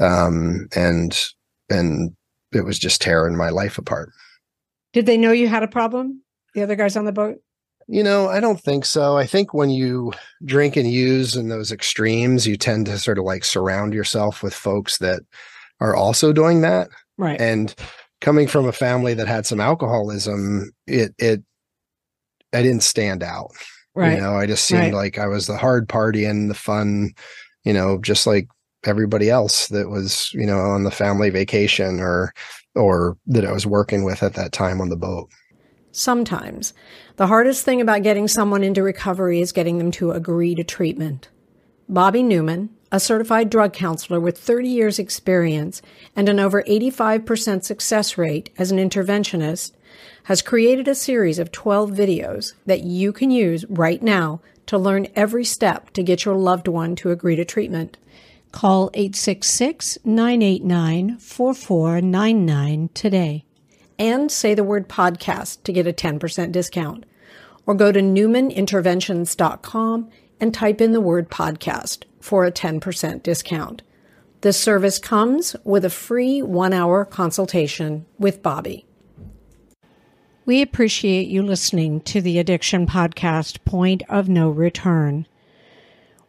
um 0.00 0.68
and 0.74 1.26
and 1.68 2.16
it 2.52 2.64
was 2.64 2.78
just 2.78 3.00
tearing 3.02 3.36
my 3.36 3.50
life 3.50 3.76
apart 3.78 4.10
Did 4.94 5.04
they 5.06 5.18
know 5.18 5.32
you 5.32 5.48
had 5.48 5.62
a 5.62 5.68
problem? 5.68 6.22
The 6.54 6.62
other 6.62 6.76
guys 6.76 6.96
on 6.96 7.04
the 7.04 7.12
boat? 7.12 7.42
You 7.90 8.02
know, 8.02 8.28
I 8.28 8.38
don't 8.40 8.60
think 8.60 8.84
so. 8.84 9.16
I 9.16 9.26
think 9.26 9.54
when 9.54 9.70
you 9.70 10.12
drink 10.44 10.76
and 10.76 10.90
use 10.90 11.34
in 11.36 11.48
those 11.48 11.72
extremes, 11.72 12.46
you 12.46 12.56
tend 12.58 12.84
to 12.86 12.98
sort 12.98 13.18
of 13.18 13.24
like 13.24 13.44
surround 13.44 13.94
yourself 13.94 14.42
with 14.42 14.52
folks 14.52 14.98
that 14.98 15.22
are 15.80 15.96
also 15.96 16.32
doing 16.32 16.60
that. 16.60 16.88
Right. 17.16 17.40
And 17.40 17.74
coming 18.20 18.46
from 18.46 18.66
a 18.66 18.72
family 18.72 19.14
that 19.14 19.26
had 19.26 19.46
some 19.46 19.58
alcoholism, 19.60 20.70
it 20.86 21.14
it 21.18 21.42
I 22.52 22.62
didn't 22.62 22.82
stand 22.82 23.22
out. 23.22 23.52
right. 23.94 24.14
You 24.16 24.20
know, 24.20 24.36
I 24.36 24.46
just 24.46 24.66
seemed 24.66 24.82
Right. 24.82 24.94
like 24.94 25.18
I 25.18 25.26
was 25.26 25.46
the 25.46 25.56
hard 25.56 25.88
party 25.88 26.24
and 26.26 26.50
the 26.50 26.54
fun, 26.54 27.12
you 27.64 27.72
know, 27.72 27.98
just 28.02 28.26
like 28.26 28.48
everybody 28.84 29.30
else 29.30 29.68
that 29.68 29.88
was, 29.88 30.30
you 30.34 30.46
know, 30.46 30.58
on 30.60 30.84
the 30.84 30.90
family 30.90 31.30
vacation 31.30 32.00
or 32.00 32.32
or 32.74 33.16
that 33.26 33.46
I 33.46 33.52
was 33.52 33.66
working 33.66 34.04
with 34.04 34.22
at 34.22 34.34
that 34.34 34.52
time 34.52 34.80
on 34.80 34.88
the 34.90 34.96
boat. 34.96 35.30
Sometimes. 35.98 36.74
The 37.16 37.26
hardest 37.26 37.64
thing 37.64 37.80
about 37.80 38.04
getting 38.04 38.28
someone 38.28 38.62
into 38.62 38.84
recovery 38.84 39.40
is 39.40 39.50
getting 39.50 39.78
them 39.78 39.90
to 39.92 40.12
agree 40.12 40.54
to 40.54 40.62
treatment. 40.62 41.28
Bobby 41.88 42.22
Newman, 42.22 42.70
a 42.92 43.00
certified 43.00 43.50
drug 43.50 43.72
counselor 43.72 44.20
with 44.20 44.38
30 44.38 44.68
years 44.68 45.00
experience 45.00 45.82
and 46.14 46.28
an 46.28 46.38
over 46.38 46.62
85% 46.62 47.64
success 47.64 48.16
rate 48.16 48.50
as 48.56 48.70
an 48.70 48.78
interventionist, 48.78 49.72
has 50.24 50.40
created 50.40 50.86
a 50.86 50.94
series 50.94 51.40
of 51.40 51.50
12 51.50 51.90
videos 51.90 52.52
that 52.64 52.84
you 52.84 53.12
can 53.12 53.32
use 53.32 53.64
right 53.68 54.00
now 54.00 54.40
to 54.66 54.78
learn 54.78 55.08
every 55.16 55.44
step 55.44 55.90
to 55.94 56.04
get 56.04 56.24
your 56.24 56.36
loved 56.36 56.68
one 56.68 56.94
to 56.94 57.10
agree 57.10 57.34
to 57.34 57.44
treatment. 57.44 57.96
Call 58.52 58.88
866 58.94 59.98
989 60.04 61.18
4499 61.18 62.90
today 62.94 63.44
and 63.98 64.30
say 64.30 64.54
the 64.54 64.64
word 64.64 64.88
podcast 64.88 65.62
to 65.64 65.72
get 65.72 65.86
a 65.86 65.92
10% 65.92 66.52
discount. 66.52 67.04
Or 67.66 67.74
go 67.74 67.92
to 67.92 68.00
newmaninterventions.com 68.00 70.10
and 70.40 70.54
type 70.54 70.80
in 70.80 70.92
the 70.92 71.00
word 71.00 71.28
podcast 71.28 72.04
for 72.20 72.44
a 72.44 72.52
10% 72.52 73.22
discount. 73.22 73.82
This 74.40 74.60
service 74.60 74.98
comes 74.98 75.56
with 75.64 75.84
a 75.84 75.90
free 75.90 76.42
one 76.42 76.72
hour 76.72 77.04
consultation 77.04 78.06
with 78.18 78.42
Bobby. 78.42 78.86
We 80.46 80.62
appreciate 80.62 81.28
you 81.28 81.42
listening 81.42 82.00
to 82.02 82.22
the 82.22 82.38
Addiction 82.38 82.86
Podcast 82.86 83.64
Point 83.64 84.02
of 84.08 84.28
No 84.28 84.48
Return. 84.48 85.26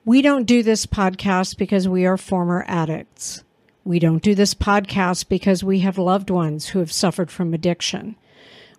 We 0.03 0.21
don't 0.21 0.45
do 0.45 0.63
this 0.63 0.85
podcast 0.85 1.57
because 1.57 1.88
we 1.88 2.05
are 2.05 2.17
former 2.17 2.65
addicts. 2.67 3.43
We 3.86 4.00
don't 4.00 4.21
do 4.21 4.36
this 4.36 4.53
podcast 4.53 5.29
because 5.29 5.63
we 5.63 5.79
have 5.79 5.98
loved 5.98 6.29
ones 6.29 6.67
who 6.67 6.79
have 6.79 6.91
suffered 6.91 7.31
from 7.31 7.53
addiction. 7.53 8.15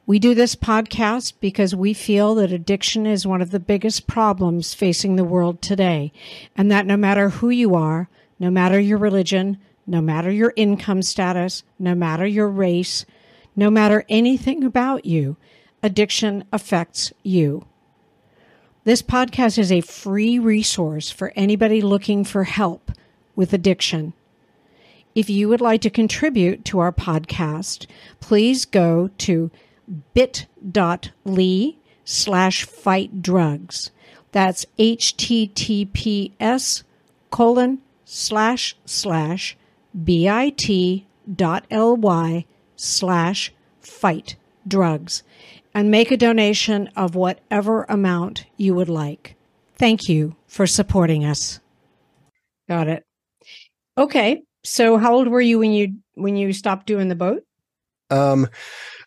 We 0.07 0.19
do 0.19 0.35
this 0.35 0.55
podcast 0.55 1.35
because 1.41 1.75
we 1.75 1.95
feel 1.95 2.35
that 2.37 2.53
addiction 2.53 3.07
is 3.07 3.27
one 3.27 3.41
of 3.41 3.51
the 3.51 3.61
biggest 3.61 4.07
problems 4.07 4.75
facing 4.75 5.17
the 5.17 5.25
world 5.25 5.63
today, 5.63 6.13
and 6.57 6.71
that 6.71 6.87
no 6.87 6.97
matter 6.97 7.31
who 7.31 7.49
you 7.49 7.75
are, 7.75 8.09
no 8.39 8.51
matter 8.51 8.79
your 8.79 8.99
religion, 8.99 9.59
no 9.87 10.01
matter 10.01 10.31
your 10.31 10.53
income 10.57 11.03
status, 11.03 11.63
no 11.79 11.95
matter 11.95 12.27
your 12.27 12.49
race, 12.49 13.07
no 13.57 13.71
matter 13.71 14.05
anything 14.09 14.65
about 14.65 15.07
you, 15.07 15.37
addiction 15.83 16.45
affects 16.53 17.13
you. 17.23 17.65
This 18.85 19.03
podcast 19.03 19.59
is 19.59 19.73
a 19.73 19.81
free 19.81 20.39
resource 20.39 21.11
for 21.11 21.33
anybody 21.37 21.81
looking 21.81 22.25
for 22.25 22.45
help 22.45 22.93
with 23.35 23.53
addiction. 23.53 24.13
If 25.21 25.29
you 25.29 25.51
would 25.51 25.61
like 25.61 25.83
to 25.83 25.91
contribute 25.91 26.65
to 26.65 26.79
our 26.79 26.93
podcast, 26.93 27.85
please 28.21 28.65
go 28.65 29.11
to 29.19 29.51
bit.ly 30.15 31.77
slash 32.07 32.65
fight 32.65 33.21
drugs. 33.21 33.91
That's 34.33 34.65
https 34.79 36.85
colon 37.31 37.83
slash 38.07 38.77
slash 38.87 39.59
bit.ly 39.93 41.05
slash 42.77 43.53
fight 43.83 44.37
drugs 44.67 45.23
and 45.75 45.91
make 45.91 46.11
a 46.11 46.17
donation 46.17 46.89
of 46.97 47.15
whatever 47.15 47.85
amount 47.91 48.47
you 48.57 48.75
would 48.75 48.89
like. 48.89 49.37
Thank 49.75 50.09
you 50.09 50.35
for 50.47 50.67
supporting 50.67 51.27
us. 51.27 51.61
Got 52.71 52.89
it. 52.89 53.05
Okay. 53.99 54.45
So 54.65 54.99
how 54.99 55.15
old 55.15 55.29
were 55.29 55.41
you 55.41 55.59
when 55.59 55.73
you 55.73 55.95
when 56.15 56.37
you 56.37 56.53
stopped 56.53 56.87
doing 56.87 57.09
the 57.09 57.15
boat? 57.15 57.43
Um 58.11 58.49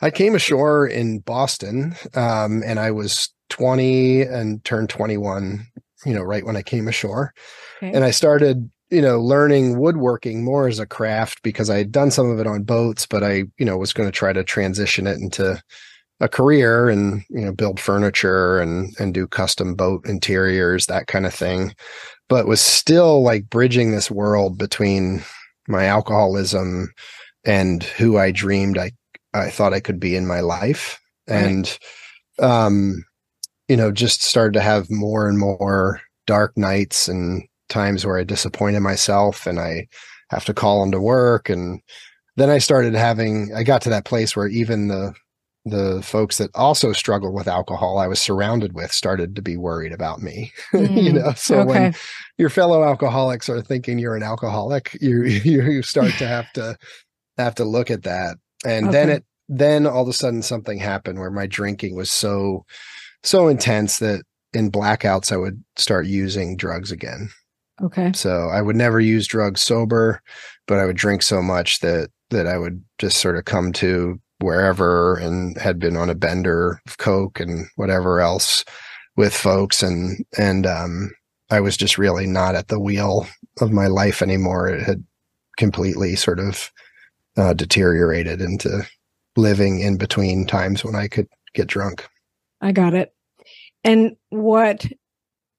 I 0.01 0.10
came 0.10 0.36
ashore 0.36 0.88
in 0.88 1.19
Boston 1.19 1.95
um 2.15 2.63
and 2.65 2.79
I 2.79 2.91
was 2.91 3.29
20 3.50 4.24
and 4.24 4.63
turned 4.63 4.89
21, 4.89 5.65
you 6.05 6.13
know, 6.13 6.24
right 6.24 6.45
when 6.45 6.55
I 6.55 6.63
came 6.63 6.88
ashore. 6.88 7.33
Okay. 7.77 7.93
And 7.93 8.03
I 8.03 8.12
started 8.12 8.69
you 8.93 9.01
know, 9.01 9.19
learning 9.19 9.79
woodworking 9.79 10.43
more 10.43 10.67
as 10.67 10.77
a 10.77 10.86
craft 10.86 11.41
because 11.41 11.67
I 11.67 11.79
had 11.79 11.91
done 11.91 12.12
some 12.12 12.29
of 12.29 12.39
it 12.39 12.45
on 12.45 12.62
boats, 12.62 13.07
but 13.07 13.24
I, 13.24 13.45
you 13.57 13.65
know, 13.65 13.75
was 13.75 13.91
going 13.91 14.07
to 14.07 14.15
try 14.15 14.31
to 14.31 14.43
transition 14.43 15.07
it 15.07 15.19
into 15.19 15.60
a 16.19 16.29
career 16.29 16.89
and, 16.89 17.24
you 17.29 17.41
know, 17.41 17.51
build 17.51 17.79
furniture 17.79 18.60
and 18.60 18.93
and 19.00 19.12
do 19.12 19.25
custom 19.27 19.74
boat 19.74 20.05
interiors, 20.05 20.86
that 20.86 21.07
kind 21.07 21.25
of 21.25 21.33
thing. 21.33 21.74
But 22.29 22.45
was 22.45 22.62
still 22.62 23.24
like 23.24 23.50
bridging 23.50 23.91
this 23.91 24.12
world 24.12 24.60
between 24.60 25.24
my 25.67 25.86
alcoholism 25.86 26.91
and 27.46 27.84
who 27.84 28.17
I 28.17 28.32
dreamed 28.32 28.77
I 28.77 28.91
I 29.34 29.50
thought 29.50 29.74
I 29.74 29.79
could 29.79 30.00
be 30.00 30.15
in 30.15 30.27
my 30.27 30.41
life. 30.41 31.00
Right. 31.27 31.38
And 31.38 31.79
um, 32.39 33.03
you 33.67 33.77
know, 33.77 33.91
just 33.91 34.24
started 34.24 34.53
to 34.53 34.62
have 34.62 34.89
more 34.89 35.27
and 35.27 35.39
more 35.39 36.01
dark 36.27 36.58
nights 36.58 37.08
and 37.08 37.43
times 37.70 38.05
where 38.05 38.17
I 38.17 38.24
disappointed 38.24 38.82
myself 38.82 39.48
and 39.48 39.60
I 39.60 39.88
have 40.29 40.46
to 40.46 40.53
call 40.53 40.82
them 40.82 40.91
to 40.91 41.01
work. 41.01 41.50
And 41.50 41.82
then 42.36 42.50
I 42.50 42.58
started 42.58 42.93
having, 42.93 43.51
I 43.55 43.63
got 43.63 43.82
to 43.84 43.89
that 43.89 44.05
place 44.05 44.36
where 44.36 44.48
even 44.48 44.88
the, 44.88 45.13
the 45.65 46.01
folks 46.03 46.38
that 46.39 46.51
also 46.53 46.91
struggle 46.91 47.34
with 47.34 47.48
alcohol 47.48 47.98
I 47.98 48.08
was 48.08 48.22
surrounded 48.22 48.74
with 48.74 48.91
started 48.91 49.36
to 49.36 49.41
be 49.41 49.55
worried 49.55 49.93
about 49.93 50.22
me. 50.22 50.51
Mm, 50.74 51.03
you 51.03 51.13
know, 51.13 51.34
so 51.34 51.60
okay. 51.60 51.70
when 51.70 51.96
your 52.38 52.50
fellow 52.50 52.84
alcoholics 52.84 53.48
are 53.48 53.62
thinking 53.62 54.00
you're 54.00 54.15
an 54.15 54.24
alcoholic, 54.24 54.98
you 55.01 55.24
you 55.24 55.84
start 55.84 56.12
to 56.13 56.27
have 56.27 56.51
to 56.53 56.75
have 57.38 57.55
to 57.55 57.63
look 57.63 57.91
at 57.91 58.03
that. 58.03 58.38
And 58.65 58.88
okay. 58.88 58.91
then 58.91 59.10
it 59.10 59.25
then 59.48 59.86
all 59.86 60.01
of 60.01 60.08
a 60.08 60.13
sudden 60.13 60.41
something 60.41 60.79
happened 60.79 61.20
where 61.20 61.32
my 61.32 61.46
drinking 61.46 61.96
was 61.96 62.12
so 62.12 62.65
so 63.22 63.48
intense 63.48 64.00
that 64.00 64.24
in 64.53 64.72
blackouts 64.72 65.32
I 65.32 65.38
would 65.38 65.63
start 65.75 66.05
using 66.08 66.58
drugs 66.58 66.91
again. 66.91 67.29
Okay. 67.82 68.12
So 68.13 68.50
I 68.50 68.62
would 68.62 68.75
never 68.75 69.00
use 69.00 69.27
drugs 69.27 69.62
sober, 69.62 70.22
but 70.67 70.79
I 70.79 70.86
would 70.86 70.98
drink 70.98 71.22
so 71.22 71.41
much 71.41 71.79
that 71.79 72.10
that 72.29 72.48
I 72.48 72.58
would 72.58 72.84
just 72.98 73.17
sort 73.17 73.38
of 73.38 73.46
come 73.46 73.72
to 73.74 74.20
wherever 74.43 75.15
and 75.15 75.57
had 75.57 75.79
been 75.79 75.97
on 75.97 76.09
a 76.09 76.15
bender 76.15 76.81
of 76.85 76.97
coke 76.97 77.39
and 77.39 77.67
whatever 77.75 78.19
else 78.19 78.63
with 79.15 79.33
folks 79.33 79.81
and 79.81 80.25
and 80.38 80.65
um 80.65 81.12
I 81.50 81.59
was 81.59 81.77
just 81.77 81.97
really 81.97 82.25
not 82.25 82.55
at 82.55 82.69
the 82.69 82.79
wheel 82.79 83.27
of 83.62 83.71
my 83.71 83.85
life 83.85 84.23
anymore. 84.23 84.69
It 84.69 84.81
had 84.81 85.03
completely 85.57 86.15
sort 86.15 86.39
of 86.39 86.71
uh, 87.38 87.53
deteriorated 87.53 88.41
into 88.41 88.88
living 89.35 89.79
in 89.79 89.97
between 89.97 90.47
times 90.47 90.83
when 90.83 90.95
I 90.95 91.07
could 91.07 91.27
get 91.53 91.67
drunk. 91.67 92.07
I 92.62 92.71
got 92.71 92.93
it. 92.93 93.13
And 93.83 94.15
what 94.29 94.85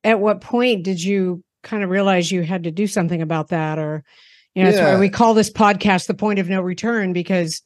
at 0.02 0.20
what 0.20 0.40
point 0.40 0.84
did 0.84 1.02
you 1.02 1.44
kind 1.62 1.82
of 1.82 1.90
realize 1.90 2.30
you 2.30 2.42
had 2.42 2.64
to 2.64 2.70
do 2.70 2.86
something 2.86 3.22
about 3.22 3.48
that 3.48 3.78
or 3.78 4.04
you 4.54 4.62
know 4.62 4.70
yeah. 4.70 4.76
that's 4.76 4.92
why 4.94 4.98
we 4.98 5.08
call 5.08 5.34
this 5.34 5.50
podcast 5.50 6.06
the 6.06 6.14
point 6.14 6.38
of 6.38 6.48
no 6.48 6.60
return 6.60 7.12
because 7.12 7.62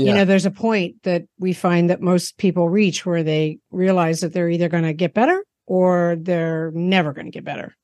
yeah. 0.00 0.08
you 0.08 0.14
know 0.14 0.24
there's 0.24 0.46
a 0.46 0.50
point 0.50 0.96
that 1.02 1.24
we 1.38 1.52
find 1.52 1.90
that 1.90 2.00
most 2.00 2.38
people 2.38 2.68
reach 2.68 3.04
where 3.04 3.22
they 3.22 3.58
realize 3.70 4.20
that 4.20 4.32
they're 4.32 4.50
either 4.50 4.68
going 4.68 4.84
to 4.84 4.92
get 4.92 5.14
better 5.14 5.44
or 5.66 6.16
they're 6.20 6.70
never 6.72 7.12
going 7.12 7.26
to 7.26 7.30
get 7.30 7.44
better. 7.44 7.74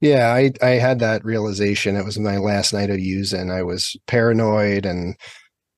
Yeah 0.00 0.32
i 0.32 0.52
i 0.62 0.70
had 0.70 1.00
that 1.00 1.24
realization. 1.24 1.96
It 1.96 2.04
was 2.04 2.18
my 2.18 2.38
last 2.38 2.72
night 2.72 2.90
of 2.90 2.98
using 2.98 3.50
i 3.50 3.62
was 3.62 3.96
paranoid 4.06 4.86
and 4.86 5.16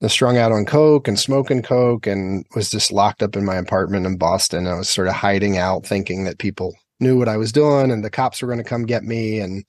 strung 0.08 0.38
out 0.38 0.52
on 0.52 0.64
coke 0.64 1.08
and 1.08 1.18
smoking 1.18 1.62
coke 1.62 2.06
and 2.06 2.46
was 2.54 2.70
just 2.70 2.90
locked 2.90 3.22
up 3.22 3.37
in 3.37 3.44
my 3.44 3.56
apartment 3.56 4.06
in 4.06 4.16
boston. 4.16 4.66
I 4.66 4.75
was 4.75 4.88
sort 4.88 5.08
of 5.08 5.14
hiding 5.14 5.58
out 5.58 5.84
thinking 5.84 6.25
that 6.25 6.38
people 6.38 6.75
knew 7.00 7.18
what 7.18 7.28
I 7.28 7.37
was 7.37 7.52
doing 7.52 7.90
and 7.90 8.04
the 8.04 8.10
cops 8.10 8.40
were 8.40 8.49
going 8.49 8.58
to 8.58 8.64
come 8.64 8.87
get 8.87 9.02
me 9.02 9.40
and 9.40 9.64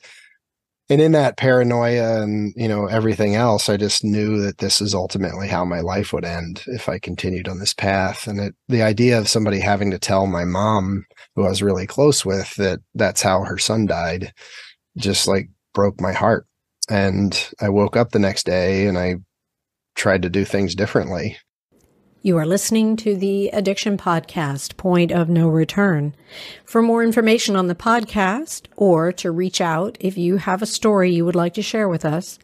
and 0.90 1.02
in 1.02 1.14
that 1.14 1.38
paranoia 1.38 2.22
and 2.22 2.54
you 2.56 2.68
know 2.68 2.86
everything 2.86 3.36
else 3.36 3.70
I 3.70 3.78
just 3.78 4.04
knew 4.04 4.42
that 4.42 4.58
this 4.58 4.82
is 4.82 4.94
ultimately 4.94 5.48
how 5.48 5.64
my 5.66 5.80
life 5.80 6.14
would 6.14 6.26
end 6.26 6.64
if 6.68 6.90
I 6.90 7.00
continued 7.00 7.48
on 7.48 7.60
this 7.60 7.74
path. 7.74 8.28
And 8.28 8.40
it 8.40 8.56
the 8.68 8.84
idea 8.84 9.18
of 9.18 9.28
somebody 9.28 9.60
having 9.60 9.92
to 9.92 10.00
tell 10.00 10.28
my 10.28 10.46
mom 10.46 11.06
who 11.36 11.46
I 11.46 11.50
was 11.50 11.64
really 11.64 11.88
close 11.88 12.26
with 12.26 12.56
that 12.56 12.80
that's 12.96 13.22
how 13.22 13.44
her 13.44 13.58
son 13.58 13.86
died 13.86 14.34
just 14.98 15.28
like 15.28 15.50
broke 15.74 16.02
my 16.02 16.14
heart. 16.14 16.46
And 16.90 17.50
I 17.62 17.70
woke 17.70 17.96
up 17.96 18.12
the 18.12 18.20
next 18.20 18.46
day 18.46 18.88
and 18.88 18.98
I 18.98 19.16
tried 19.96 20.24
to 20.24 20.30
do 20.30 20.44
things 20.46 20.76
differently 20.76 21.38
you 22.24 22.38
are 22.38 22.46
listening 22.46 22.96
to 22.98 23.16
the 23.16 23.50
Addiction 23.50 23.98
Podcast, 23.98 24.78
Point 24.78 25.12
of 25.12 25.28
No 25.28 25.48
Return. 25.48 26.13
For 26.63 26.82
more 26.82 27.04
information 27.04 27.56
on 27.56 27.68
the 27.68 27.74
podcast 27.74 28.68
or 28.75 29.12
to 29.13 29.32
reach 29.32 29.60
out 29.60 29.98
if 30.00 30.20
you 30.20 30.38
have 30.38 30.62
a 30.62 30.68
story 30.68 31.12
you 31.12 31.25
would 31.25 31.36
like 31.36 31.56
to 31.56 31.63
share 31.63 31.90
with 31.90 32.06
us, 32.06 32.38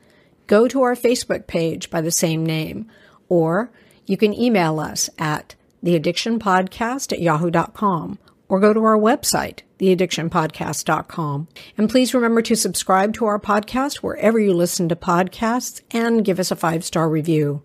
go 0.47 0.67
to 0.67 0.81
our 0.81 0.95
Facebook 0.95 1.45
page 1.45 1.91
by 1.91 2.01
the 2.01 2.09
same 2.09 2.43
name, 2.43 2.89
or 3.29 3.69
you 4.07 4.17
can 4.17 4.33
email 4.33 4.79
us 4.79 5.11
at 5.19 5.53
theaddictionpodcast 5.85 7.13
at 7.13 7.21
yahoo.com 7.21 8.17
or 8.49 8.59
go 8.59 8.73
to 8.73 8.83
our 8.83 8.97
website, 8.97 9.59
theaddictionpodcast.com. 9.79 11.47
And 11.77 11.89
please 11.89 12.15
remember 12.15 12.41
to 12.41 12.55
subscribe 12.55 13.13
to 13.13 13.25
our 13.25 13.39
podcast 13.39 13.97
wherever 13.97 14.39
you 14.39 14.53
listen 14.53 14.89
to 14.89 14.95
podcasts 14.95 15.81
and 15.91 16.25
give 16.25 16.39
us 16.39 16.49
a 16.49 16.55
five 16.55 16.83
star 16.83 17.07
review. 17.07 17.61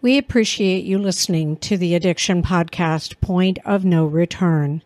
We 0.00 0.16
appreciate 0.16 0.84
you 0.84 0.96
listening 0.96 1.56
to 1.56 1.76
the 1.76 1.96
Addiction 1.96 2.40
Podcast 2.40 3.20
Point 3.20 3.58
of 3.64 3.84
No 3.84 4.06
Return. 4.06 4.84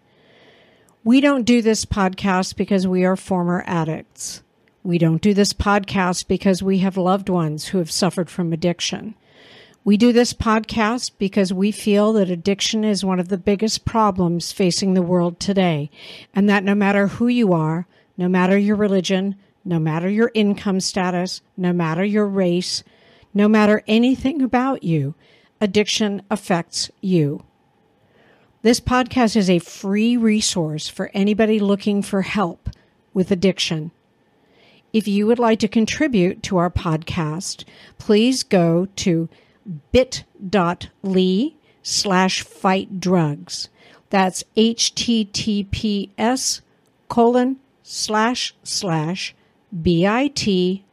We 1.04 1.20
don't 1.20 1.44
do 1.44 1.60
this 1.60 1.84
podcast 1.84 2.56
because 2.56 2.86
we 2.86 3.04
are 3.04 3.14
former 3.14 3.62
addicts. 3.66 4.42
We 4.82 4.96
don't 4.96 5.20
do 5.20 5.34
this 5.34 5.52
podcast 5.52 6.28
because 6.28 6.62
we 6.62 6.78
have 6.78 6.96
loved 6.96 7.28
ones 7.28 7.66
who 7.66 7.76
have 7.76 7.90
suffered 7.90 8.30
from 8.30 8.54
addiction. 8.54 9.14
We 9.84 9.98
do 9.98 10.14
this 10.14 10.32
podcast 10.32 11.10
because 11.18 11.52
we 11.52 11.72
feel 11.72 12.14
that 12.14 12.30
addiction 12.30 12.82
is 12.82 13.04
one 13.04 13.20
of 13.20 13.28
the 13.28 13.36
biggest 13.36 13.84
problems 13.84 14.50
facing 14.50 14.94
the 14.94 15.02
world 15.02 15.38
today, 15.38 15.90
and 16.34 16.48
that 16.48 16.64
no 16.64 16.74
matter 16.74 17.08
who 17.08 17.28
you 17.28 17.52
are, 17.52 17.86
no 18.16 18.30
matter 18.30 18.56
your 18.56 18.76
religion, 18.76 19.36
no 19.62 19.78
matter 19.78 20.08
your 20.08 20.30
income 20.32 20.80
status, 20.80 21.42
no 21.54 21.74
matter 21.74 22.02
your 22.02 22.26
race, 22.26 22.82
no 23.34 23.48
matter 23.48 23.82
anything 23.86 24.42
about 24.42 24.82
you, 24.82 25.14
addiction 25.60 26.22
affects 26.30 26.90
you. 27.00 27.44
This 28.62 28.80
podcast 28.80 29.36
is 29.36 29.50
a 29.50 29.58
free 29.58 30.16
resource 30.16 30.88
for 30.88 31.10
anybody 31.14 31.58
looking 31.58 32.02
for 32.02 32.22
help 32.22 32.68
with 33.12 33.30
addiction. 33.30 33.90
If 34.92 35.08
you 35.08 35.26
would 35.26 35.38
like 35.38 35.58
to 35.60 35.68
contribute 35.68 36.42
to 36.44 36.58
our 36.58 36.70
podcast, 36.70 37.64
please 37.98 38.42
go 38.42 38.86
to 38.96 39.28
bit.ly 39.90 41.54
slash 41.82 42.42
fight 42.42 43.00
drugs. 43.00 43.68
That's 44.10 44.44
https 44.56 46.60
colon 47.08 47.56
slash 47.82 48.54
slash 48.62 49.34
bit.ly 49.82 50.84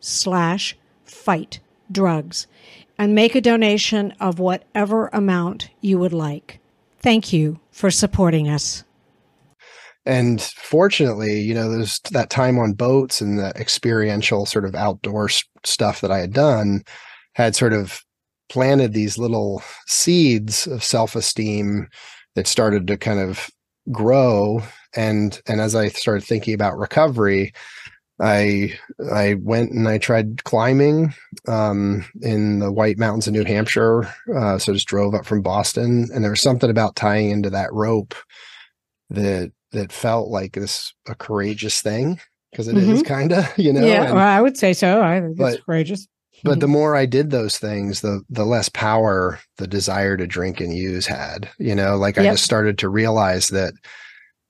slash 0.00 0.76
fight 1.04 1.60
drugs 1.90 2.46
and 2.98 3.14
make 3.14 3.34
a 3.34 3.40
donation 3.40 4.12
of 4.20 4.38
whatever 4.38 5.08
amount 5.08 5.70
you 5.80 5.98
would 5.98 6.12
like. 6.12 6.60
Thank 7.00 7.32
you 7.32 7.60
for 7.70 7.90
supporting 7.90 8.48
us. 8.48 8.84
And 10.04 10.40
fortunately, 10.40 11.40
you 11.40 11.54
know, 11.54 11.70
there's 11.70 12.00
that 12.12 12.30
time 12.30 12.58
on 12.58 12.72
boats 12.72 13.20
and 13.20 13.38
the 13.38 13.52
experiential 13.56 14.46
sort 14.46 14.64
of 14.64 14.74
outdoor 14.74 15.28
stuff 15.64 16.00
that 16.00 16.10
I 16.10 16.18
had 16.18 16.32
done 16.32 16.82
had 17.34 17.54
sort 17.54 17.72
of 17.72 18.02
planted 18.48 18.94
these 18.94 19.18
little 19.18 19.62
seeds 19.86 20.66
of 20.66 20.82
self-esteem 20.82 21.88
that 22.34 22.46
started 22.46 22.86
to 22.86 22.96
kind 22.96 23.20
of 23.20 23.50
grow 23.92 24.62
and 24.96 25.40
and 25.46 25.60
as 25.60 25.74
I 25.74 25.88
started 25.88 26.24
thinking 26.24 26.54
about 26.54 26.78
recovery, 26.78 27.52
I 28.20 28.76
I 29.12 29.34
went 29.34 29.70
and 29.70 29.88
I 29.88 29.98
tried 29.98 30.44
climbing 30.44 31.14
um, 31.46 32.04
in 32.20 32.58
the 32.58 32.72
White 32.72 32.98
Mountains 32.98 33.28
of 33.28 33.34
New 33.34 33.44
Hampshire. 33.44 34.12
Uh, 34.34 34.58
so 34.58 34.72
just 34.72 34.88
drove 34.88 35.14
up 35.14 35.24
from 35.24 35.42
Boston, 35.42 36.08
and 36.12 36.24
there 36.24 36.30
was 36.30 36.40
something 36.40 36.70
about 36.70 36.96
tying 36.96 37.30
into 37.30 37.50
that 37.50 37.72
rope 37.72 38.14
that 39.10 39.52
that 39.72 39.92
felt 39.92 40.28
like 40.28 40.54
this 40.54 40.92
a 41.08 41.14
courageous 41.14 41.80
thing 41.80 42.20
because 42.50 42.68
it 42.68 42.74
mm-hmm. 42.74 42.92
is 42.92 43.02
kind 43.02 43.32
of 43.32 43.46
you 43.56 43.72
know. 43.72 43.86
Yeah, 43.86 44.04
and, 44.04 44.14
well, 44.14 44.26
I 44.26 44.40
would 44.40 44.56
say 44.56 44.72
so. 44.72 45.02
I 45.02 45.20
think 45.20 45.38
but, 45.38 45.54
it's 45.54 45.64
courageous. 45.64 46.08
But 46.44 46.60
the 46.60 46.66
mm-hmm. 46.66 46.72
more 46.72 46.96
I 46.96 47.06
did 47.06 47.30
those 47.30 47.58
things, 47.58 48.00
the 48.00 48.22
the 48.30 48.44
less 48.44 48.68
power 48.68 49.40
the 49.56 49.66
desire 49.66 50.16
to 50.16 50.26
drink 50.26 50.60
and 50.60 50.76
use 50.76 51.06
had. 51.06 51.48
You 51.58 51.74
know, 51.74 51.96
like 51.96 52.16
yep. 52.16 52.26
I 52.26 52.30
just 52.30 52.44
started 52.44 52.78
to 52.78 52.88
realize 52.88 53.48
that 53.48 53.74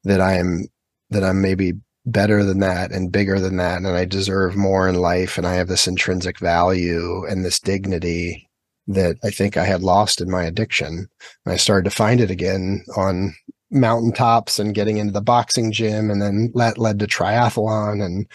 that 0.04 0.20
I 0.20 0.34
am 0.34 0.66
that 1.10 1.24
I'm 1.24 1.40
maybe 1.40 1.74
better 2.12 2.44
than 2.44 2.60
that 2.60 2.92
and 2.92 3.12
bigger 3.12 3.38
than 3.38 3.56
that 3.56 3.78
and 3.78 3.86
I 3.86 4.04
deserve 4.04 4.56
more 4.56 4.88
in 4.88 4.94
life 4.94 5.36
and 5.36 5.46
I 5.46 5.54
have 5.54 5.68
this 5.68 5.86
intrinsic 5.86 6.38
value 6.38 7.24
and 7.26 7.44
this 7.44 7.60
dignity 7.60 8.48
that 8.88 9.16
I 9.22 9.30
think 9.30 9.56
I 9.56 9.64
had 9.64 9.82
lost 9.82 10.20
in 10.20 10.30
my 10.30 10.44
addiction. 10.44 11.08
And 11.44 11.52
I 11.52 11.56
started 11.56 11.84
to 11.84 11.94
find 11.94 12.20
it 12.20 12.30
again 12.30 12.84
on 12.96 13.34
mountaintops 13.70 14.58
and 14.58 14.74
getting 14.74 14.96
into 14.96 15.12
the 15.12 15.20
boxing 15.20 15.70
gym 15.70 16.10
and 16.10 16.22
then 16.22 16.50
that 16.54 16.78
led 16.78 16.98
to 16.98 17.06
triathlon 17.06 18.02
and 18.02 18.26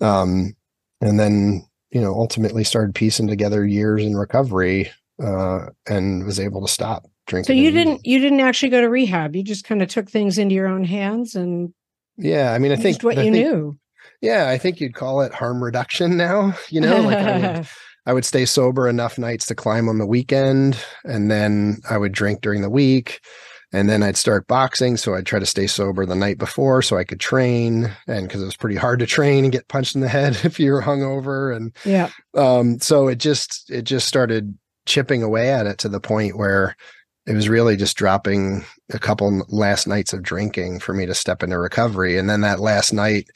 um 0.00 0.56
and 1.02 1.20
then 1.20 1.62
you 1.90 2.00
know 2.00 2.14
ultimately 2.14 2.64
started 2.64 2.94
piecing 2.94 3.26
together 3.26 3.66
years 3.66 4.02
in 4.02 4.16
recovery 4.16 4.90
uh 5.22 5.66
and 5.86 6.24
was 6.24 6.40
able 6.40 6.62
to 6.62 6.72
stop 6.72 7.06
drinking. 7.26 7.54
So 7.54 7.60
you 7.60 7.70
didn't 7.70 8.06
you 8.06 8.18
didn't 8.18 8.40
actually 8.40 8.70
go 8.70 8.80
to 8.80 8.88
rehab. 8.88 9.36
You 9.36 9.42
just 9.42 9.64
kind 9.64 9.82
of 9.82 9.88
took 9.88 10.08
things 10.08 10.38
into 10.38 10.54
your 10.54 10.68
own 10.68 10.84
hands 10.84 11.34
and 11.34 11.74
yeah, 12.22 12.52
I 12.52 12.58
mean, 12.58 12.72
I 12.72 12.76
think 12.76 13.02
what 13.02 13.18
I 13.18 13.22
you 13.22 13.32
think, 13.32 13.46
knew. 13.46 13.78
Yeah, 14.20 14.48
I 14.48 14.56
think 14.56 14.80
you'd 14.80 14.94
call 14.94 15.20
it 15.20 15.34
harm 15.34 15.62
reduction 15.62 16.16
now. 16.16 16.54
You 16.70 16.80
know, 16.80 17.00
like 17.02 17.18
I 17.18 17.38
would, 17.38 17.68
I 18.06 18.12
would 18.12 18.24
stay 18.24 18.46
sober 18.46 18.88
enough 18.88 19.18
nights 19.18 19.46
to 19.46 19.54
climb 19.54 19.88
on 19.88 19.98
the 19.98 20.06
weekend, 20.06 20.78
and 21.04 21.30
then 21.30 21.78
I 21.88 21.98
would 21.98 22.12
drink 22.12 22.40
during 22.40 22.62
the 22.62 22.70
week, 22.70 23.20
and 23.72 23.88
then 23.88 24.02
I'd 24.02 24.16
start 24.16 24.46
boxing. 24.46 24.96
So 24.96 25.14
I'd 25.14 25.26
try 25.26 25.38
to 25.38 25.46
stay 25.46 25.66
sober 25.66 26.06
the 26.06 26.14
night 26.14 26.38
before 26.38 26.82
so 26.82 26.96
I 26.96 27.04
could 27.04 27.20
train, 27.20 27.90
and 28.06 28.26
because 28.26 28.42
it 28.42 28.46
was 28.46 28.56
pretty 28.56 28.76
hard 28.76 29.00
to 29.00 29.06
train 29.06 29.44
and 29.44 29.52
get 29.52 29.68
punched 29.68 29.94
in 29.94 30.00
the 30.00 30.08
head 30.20 30.38
if 30.44 30.58
you 30.58 30.72
were 30.72 30.82
hungover, 30.82 31.54
and 31.54 31.74
yeah, 31.84 32.10
um, 32.34 32.78
so 32.80 33.08
it 33.08 33.18
just 33.18 33.70
it 33.70 33.82
just 33.82 34.06
started 34.08 34.56
chipping 34.86 35.22
away 35.22 35.50
at 35.50 35.66
it 35.66 35.78
to 35.78 35.88
the 35.88 36.00
point 36.00 36.36
where 36.36 36.76
it 37.26 37.34
was 37.34 37.48
really 37.48 37.76
just 37.76 37.96
dropping 37.96 38.64
a 38.92 38.98
couple 38.98 39.44
last 39.48 39.86
nights 39.86 40.12
of 40.12 40.22
drinking 40.22 40.80
for 40.80 40.92
me 40.92 41.06
to 41.06 41.14
step 41.14 41.42
into 41.42 41.58
recovery. 41.58 42.18
And 42.18 42.28
then 42.28 42.40
that 42.40 42.60
last 42.60 42.92
night 42.92 43.28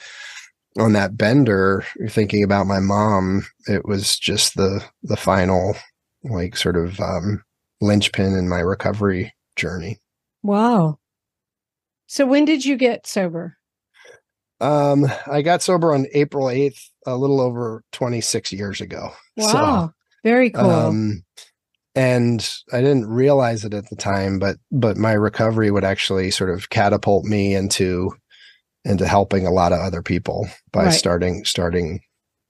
on 0.78 0.92
that 0.94 1.16
bender, 1.16 1.84
thinking 2.08 2.42
about 2.42 2.66
my 2.66 2.80
mom, 2.80 3.46
it 3.66 3.86
was 3.86 4.18
just 4.18 4.56
the 4.56 4.84
the 5.02 5.16
final 5.16 5.76
like 6.24 6.56
sort 6.56 6.76
of 6.76 6.98
um, 7.00 7.44
linchpin 7.80 8.34
in 8.34 8.48
my 8.48 8.58
recovery 8.58 9.34
journey. 9.54 9.98
Wow. 10.42 10.98
So 12.06 12.26
when 12.26 12.44
did 12.44 12.64
you 12.64 12.76
get 12.76 13.06
sober? 13.06 13.56
Um, 14.60 15.06
I 15.26 15.42
got 15.42 15.62
sober 15.62 15.92
on 15.92 16.06
April 16.14 16.46
8th, 16.46 16.80
a 17.06 17.16
little 17.16 17.40
over 17.40 17.84
26 17.92 18.52
years 18.52 18.80
ago. 18.80 19.10
Wow. 19.36 19.46
So, 19.46 19.94
Very 20.24 20.50
cool. 20.50 20.70
Um, 20.70 21.24
and 21.96 22.46
I 22.72 22.82
didn't 22.82 23.08
realize 23.08 23.64
it 23.64 23.74
at 23.74 23.88
the 23.88 23.96
time, 23.96 24.38
but 24.38 24.58
but 24.70 24.96
my 24.98 25.12
recovery 25.12 25.70
would 25.70 25.84
actually 25.84 26.30
sort 26.30 26.50
of 26.50 26.68
catapult 26.68 27.24
me 27.24 27.54
into 27.54 28.12
into 28.84 29.08
helping 29.08 29.46
a 29.46 29.50
lot 29.50 29.72
of 29.72 29.80
other 29.80 30.02
people 30.02 30.46
by 30.72 30.84
right. 30.84 30.92
starting 30.92 31.44
starting 31.44 32.00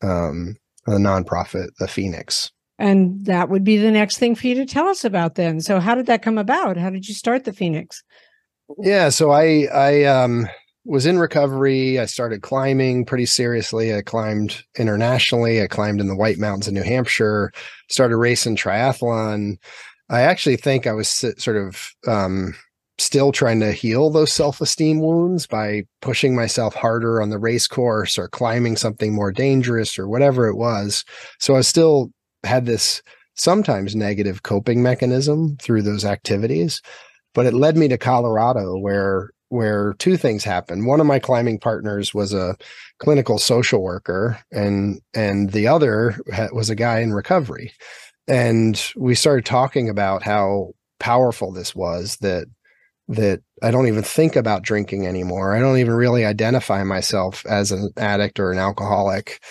um, 0.03 0.57
a 0.87 0.93
nonprofit, 0.93 1.69
the 1.79 1.89
Phoenix. 1.89 2.51
And 2.79 3.25
that 3.25 3.49
would 3.49 3.65
be 3.65 3.79
the 3.79 3.91
next 3.91 4.19
thing 4.19 4.35
for 4.35 4.47
you 4.49 4.55
to 4.57 4.67
tell 4.67 4.89
us 4.89 5.03
about 5.03 5.37
then. 5.37 5.61
So 5.61 5.81
how 5.81 5.95
did 5.95 6.07
that 6.07 6.21
come 6.21 6.37
about? 6.37 6.77
How 6.77 6.91
did 6.91 7.09
you 7.09 7.15
start 7.15 7.45
the 7.45 7.53
Phoenix? 7.53 8.03
Yeah, 8.79 9.09
so 9.11 9.31
I 9.31 9.69
I 9.73 10.05
um 10.05 10.49
was 10.87 11.07
in 11.07 11.19
recovery. 11.19 11.99
I 11.99 12.07
started 12.07 12.43
climbing 12.43 13.05
pretty 13.05 13.27
seriously. 13.27 13.95
I 13.95 14.03
climbed 14.03 14.65
internationally. 14.79 15.61
I 15.61 15.67
climbed 15.67 16.01
in 16.01 16.07
the 16.07 16.17
White 16.17 16.39
Mountains 16.39 16.69
of 16.69 16.75
New 16.75 16.83
Hampshire, 16.83 17.53
started 17.89 18.17
racing 18.17 18.57
triathlon. 18.57 19.57
I 20.09 20.21
actually 20.23 20.57
think 20.57 20.87
I 20.87 20.93
was 20.93 21.09
sort 21.09 21.57
of 21.57 21.91
um, 22.07 22.55
still 22.99 23.33
trying 23.33 23.61
to 23.61 23.73
heal 23.73 24.11
those 24.11 24.33
self 24.33 24.61
esteem 24.61 25.01
wounds 25.01 25.47
by 25.47 25.83
pushing 26.01 26.37
myself 26.37 26.75
harder 26.75 27.21
on 27.21 27.31
the 27.31 27.39
race 27.39 27.67
course 27.67 28.17
or 28.17 28.29
climbing 28.29 28.77
something 28.77 29.13
more 29.13 29.33
dangerous 29.33 29.99
or 29.99 30.09
whatever 30.09 30.47
it 30.47 30.57
was. 30.57 31.05
So 31.41 31.57
I 31.57 31.63
still 31.63 32.11
had 32.45 32.67
this 32.67 33.03
sometimes 33.35 33.97
negative 33.97 34.45
coping 34.45 34.83
mechanism 34.83 35.57
through 35.61 35.83
those 35.83 36.05
activities. 36.05 36.81
But 37.35 37.45
it 37.45 37.53
led 37.53 37.77
me 37.77 37.89
to 37.89 37.99
Colorado, 37.99 38.79
where 38.79 39.31
where 39.57 39.95
two 39.95 40.19
things 40.19 40.45
happened. 40.45 40.87
One 40.87 41.01
of 41.01 41.07
my 41.07 41.19
climbing 41.19 41.59
partners 41.59 42.13
was 42.13 42.35
a 42.35 42.57
clinical 42.99 43.39
social 43.39 43.83
worker, 43.83 44.39
and 44.53 45.01
and 45.15 45.51
the 45.51 45.67
other 45.67 46.15
was 46.53 46.69
a 46.71 46.75
guy 46.75 47.01
in 47.01 47.15
recovery. 47.15 47.73
And 48.29 48.81
we 48.97 49.15
started 49.15 49.47
talking 49.47 49.89
about 49.89 50.23
how 50.23 50.75
powerful 51.01 51.53
this 51.53 51.75
was 51.75 52.19
that 52.19 52.47
that 53.09 53.41
I 53.63 53.71
don't 53.71 53.87
even 53.87 54.03
think 54.03 54.37
about 54.37 54.63
drinking 54.63 55.07
anymore. 55.07 55.55
I 55.55 55.61
don't 55.61 55.79
even 55.79 55.95
really 55.95 56.25
identify 56.25 56.83
myself 56.85 57.47
as 57.47 57.73
an 57.73 57.91
addict 57.97 58.39
or 58.39 58.53
an 58.53 58.59
alcoholic. 58.59 59.43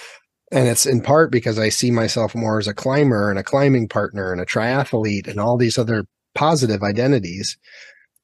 And 0.52 0.68
it's 0.68 0.86
in 0.86 1.02
part 1.02 1.32
because 1.32 1.58
I 1.58 1.70
see 1.70 1.90
myself 1.90 2.36
more 2.36 2.60
as 2.60 2.68
a 2.68 2.74
climber 2.74 3.30
and 3.30 3.40
a 3.40 3.44
climbing 3.44 3.88
partner 3.88 4.32
and 4.32 4.40
a 4.40 4.46
triathlete 4.46 5.28
and 5.28 5.40
all 5.40 5.58
these 5.58 5.78
other 5.78 6.06
positive 6.36 6.84
identities 6.84 7.58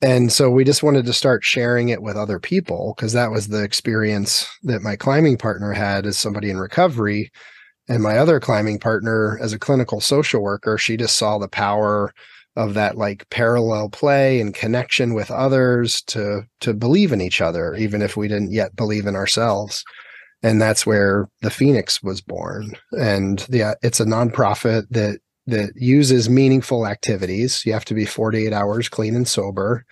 and 0.02 0.32
so 0.32 0.50
we 0.50 0.64
just 0.64 0.82
wanted 0.82 1.06
to 1.06 1.14
start 1.14 1.44
sharing 1.44 1.90
it 1.90 2.02
with 2.02 2.18
other 2.18 2.40
people 2.40 2.94
because 2.96 3.14
that 3.14 3.30
was 3.30 3.48
the 3.48 3.64
experience 3.64 4.48
that 4.64 4.82
my 4.82 4.96
climbing 4.96 5.38
partner 5.38 5.74
had 5.74 6.08
as 6.08 6.18
somebody 6.18 6.50
in 6.50 6.58
recovery. 6.58 7.32
And 7.88 8.02
my 8.02 8.18
other 8.18 8.40
climbing 8.40 8.80
partner 8.80 9.38
as 9.42 9.54
a 9.54 9.60
clinical 9.60 10.02
social 10.02 10.42
worker 10.42 10.78
she 10.78 10.98
just 10.98 11.18
saw 11.18 11.38
the 11.38 11.48
power 11.48 12.14
of 12.56 12.74
that 12.74 12.98
like 12.98 13.30
parallel 13.30 13.90
play 13.90 14.42
and 14.42 14.54
connection 14.54 15.14
with 15.14 15.32
others 15.32 16.02
to 16.04 16.44
to 16.62 16.74
believe 16.74 17.12
in 17.12 17.22
each 17.22 17.42
other 17.42 17.76
even 17.76 18.02
if 18.02 18.18
we 18.18 18.28
didn't 18.28 18.52
yet 18.52 18.76
believe 18.76 19.06
in 19.06 19.16
ourselves. 19.16 19.84
And 20.44 20.60
that's 20.60 20.86
where 20.86 21.30
the 21.42 21.52
phoenix 21.52 22.02
was 22.02 22.22
born. 22.22 22.74
And 22.92 23.46
yeah 23.50 23.76
it's 23.84 24.00
a 24.00 24.06
nonprofit 24.06 24.88
that 24.90 25.20
that 25.48 25.72
uses 25.76 26.30
meaningful 26.30 26.88
activities 26.88 27.66
you 27.66 27.74
have 27.74 27.86
to 27.86 27.94
be 27.94 28.06
48 28.06 28.54
hours 28.54 28.90
clean 28.90 29.16
and 29.16 29.28
sober 29.28 29.86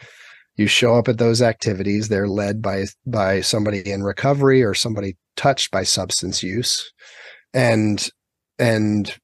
you 0.55 0.67
show 0.67 0.95
up 0.95 1.07
at 1.07 1.17
those 1.17 1.41
activities 1.41 2.07
they're 2.07 2.27
led 2.27 2.61
by 2.61 2.85
by 3.05 3.41
somebody 3.41 3.89
in 3.89 4.03
recovery 4.03 4.63
or 4.63 4.73
somebody 4.73 5.15
touched 5.35 5.71
by 5.71 5.83
substance 5.83 6.43
use 6.43 6.91
and 7.53 8.09
and 8.57 9.17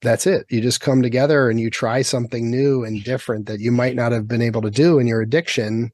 that's 0.00 0.26
it. 0.26 0.46
You 0.48 0.60
just 0.60 0.80
come 0.80 1.02
together 1.02 1.50
and 1.50 1.58
you 1.58 1.70
try 1.70 2.02
something 2.02 2.50
new 2.50 2.84
and 2.84 3.02
different 3.02 3.46
that 3.46 3.60
you 3.60 3.72
might 3.72 3.96
not 3.96 4.12
have 4.12 4.28
been 4.28 4.42
able 4.42 4.62
to 4.62 4.70
do 4.70 4.98
in 4.98 5.06
your 5.06 5.20
addiction, 5.20 5.90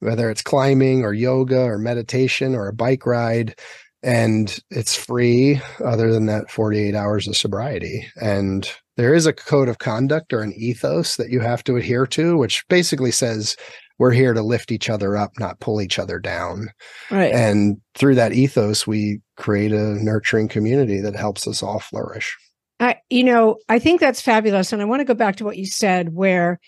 whether 0.00 0.30
it's 0.30 0.42
climbing 0.42 1.02
or 1.02 1.14
yoga 1.14 1.60
or 1.60 1.78
meditation 1.78 2.54
or 2.54 2.68
a 2.68 2.74
bike 2.74 3.06
ride. 3.06 3.58
And 4.02 4.56
it's 4.70 4.94
free 4.94 5.60
other 5.84 6.12
than 6.12 6.26
that 6.26 6.50
48 6.50 6.94
hours 6.94 7.26
of 7.26 7.36
sobriety. 7.36 8.06
And 8.20 8.70
there 8.96 9.14
is 9.14 9.26
a 9.26 9.32
code 9.32 9.68
of 9.68 9.78
conduct 9.78 10.32
or 10.32 10.40
an 10.40 10.52
ethos 10.54 11.16
that 11.16 11.30
you 11.30 11.40
have 11.40 11.62
to 11.64 11.76
adhere 11.76 12.06
to, 12.06 12.36
which 12.36 12.66
basically 12.68 13.10
says 13.10 13.56
we're 13.98 14.12
here 14.12 14.34
to 14.34 14.42
lift 14.42 14.72
each 14.72 14.90
other 14.90 15.16
up, 15.16 15.32
not 15.38 15.60
pull 15.60 15.80
each 15.80 15.98
other 15.98 16.18
down. 16.18 16.68
Right. 17.10 17.32
And 17.32 17.78
through 17.94 18.16
that 18.16 18.32
ethos, 18.32 18.86
we 18.86 19.20
create 19.36 19.72
a 19.72 20.02
nurturing 20.02 20.48
community 20.48 21.00
that 21.00 21.16
helps 21.16 21.46
us 21.46 21.62
all 21.62 21.80
flourish. 21.80 22.36
I, 22.78 22.96
you 23.08 23.24
know, 23.24 23.56
I 23.68 23.78
think 23.78 24.00
that's 24.00 24.20
fabulous. 24.20 24.72
And 24.72 24.82
I 24.82 24.86
want 24.86 25.00
to 25.00 25.04
go 25.04 25.14
back 25.14 25.36
to 25.36 25.44
what 25.44 25.56
you 25.56 25.66
said, 25.66 26.14
where 26.14 26.60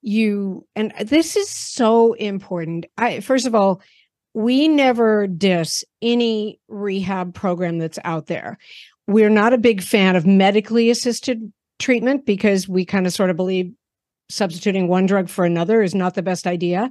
you, 0.00 0.66
and 0.74 0.92
this 1.00 1.36
is 1.36 1.50
so 1.50 2.14
important. 2.14 2.86
I, 2.96 3.20
first 3.20 3.46
of 3.46 3.54
all, 3.54 3.82
we 4.32 4.68
never 4.68 5.26
diss 5.26 5.84
any 6.00 6.60
rehab 6.68 7.34
program 7.34 7.78
that's 7.78 7.98
out 8.04 8.26
there. 8.26 8.58
We're 9.06 9.28
not 9.28 9.52
a 9.52 9.58
big 9.58 9.82
fan 9.82 10.16
of 10.16 10.24
medically 10.24 10.88
assisted 10.88 11.52
treatment 11.80 12.26
because 12.26 12.68
we 12.68 12.84
kind 12.84 13.06
of 13.06 13.12
sort 13.12 13.30
of 13.30 13.36
believe 13.36 13.72
substituting 14.28 14.88
one 14.88 15.06
drug 15.06 15.28
for 15.28 15.44
another 15.44 15.82
is 15.82 15.94
not 15.94 16.14
the 16.14 16.22
best 16.22 16.46
idea. 16.46 16.90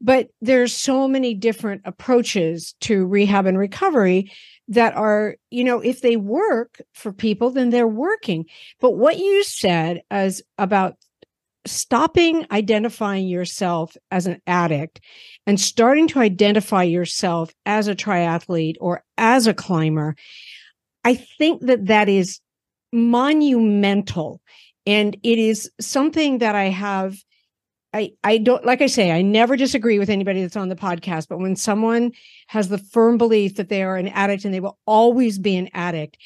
But 0.00 0.28
there's 0.40 0.74
so 0.74 1.06
many 1.06 1.34
different 1.34 1.82
approaches 1.84 2.74
to 2.80 3.06
rehab 3.06 3.44
and 3.44 3.58
recovery 3.58 4.32
that 4.68 4.94
are, 4.94 5.36
you 5.50 5.62
know, 5.62 5.80
if 5.80 6.00
they 6.00 6.16
work 6.16 6.80
for 6.94 7.12
people, 7.12 7.50
then 7.50 7.70
they're 7.70 7.86
working. 7.86 8.46
But 8.80 8.92
what 8.92 9.18
you 9.18 9.44
said 9.44 10.00
as 10.10 10.40
about 10.56 10.96
stopping 11.66 12.46
identifying 12.50 13.28
yourself 13.28 13.94
as 14.10 14.26
an 14.26 14.40
addict 14.46 15.00
and 15.46 15.60
starting 15.60 16.08
to 16.08 16.18
identify 16.18 16.82
yourself 16.82 17.52
as 17.66 17.86
a 17.86 17.94
triathlete 17.94 18.76
or 18.80 19.04
as 19.18 19.46
a 19.46 19.52
climber, 19.52 20.16
I 21.04 21.14
think 21.14 21.62
that 21.66 21.86
that 21.86 22.08
is 22.08 22.40
monumental. 22.92 24.40
And 24.86 25.16
it 25.22 25.38
is 25.38 25.70
something 25.80 26.38
that 26.38 26.54
I 26.54 26.64
have 26.64 27.16
I, 27.92 28.12
I 28.22 28.38
don't 28.38 28.64
like 28.64 28.82
I 28.82 28.86
say, 28.86 29.10
I 29.10 29.22
never 29.22 29.56
disagree 29.56 29.98
with 29.98 30.10
anybody 30.10 30.42
that's 30.42 30.56
on 30.56 30.68
the 30.68 30.76
podcast, 30.76 31.26
but 31.28 31.38
when 31.38 31.56
someone 31.56 32.12
has 32.46 32.68
the 32.68 32.78
firm 32.78 33.18
belief 33.18 33.56
that 33.56 33.68
they 33.68 33.82
are 33.82 33.96
an 33.96 34.08
addict 34.08 34.44
and 34.44 34.54
they 34.54 34.60
will 34.60 34.78
always 34.86 35.38
be 35.38 35.56
an 35.56 35.68
addict, 35.74 36.16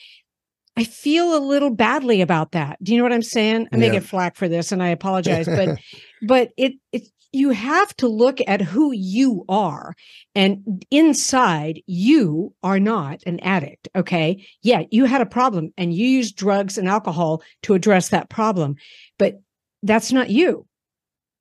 I 0.76 0.84
feel 0.84 1.36
a 1.36 1.38
little 1.38 1.70
badly 1.70 2.20
about 2.20 2.52
that. 2.52 2.82
Do 2.82 2.92
you 2.92 2.98
know 2.98 3.04
what 3.04 3.12
I'm 3.12 3.22
saying? 3.22 3.68
I 3.72 3.76
may 3.76 3.90
get 3.90 4.04
flack 4.04 4.36
for 4.36 4.48
this 4.48 4.72
and 4.72 4.82
I 4.82 4.88
apologize, 4.88 5.46
but 5.46 5.78
but 6.22 6.50
it 6.58 6.74
it 6.92 7.08
you 7.34 7.50
have 7.50 7.94
to 7.96 8.08
look 8.08 8.38
at 8.46 8.60
who 8.60 8.92
you 8.92 9.44
are 9.48 9.94
and 10.34 10.84
inside 10.90 11.82
you 11.86 12.54
are 12.62 12.80
not 12.80 13.22
an 13.26 13.40
addict 13.40 13.88
okay 13.96 14.46
yeah 14.62 14.82
you 14.90 15.04
had 15.04 15.20
a 15.20 15.26
problem 15.26 15.72
and 15.76 15.94
you 15.94 16.06
used 16.06 16.36
drugs 16.36 16.78
and 16.78 16.88
alcohol 16.88 17.42
to 17.62 17.74
address 17.74 18.08
that 18.08 18.28
problem 18.28 18.76
but 19.18 19.40
that's 19.82 20.12
not 20.12 20.30
you 20.30 20.66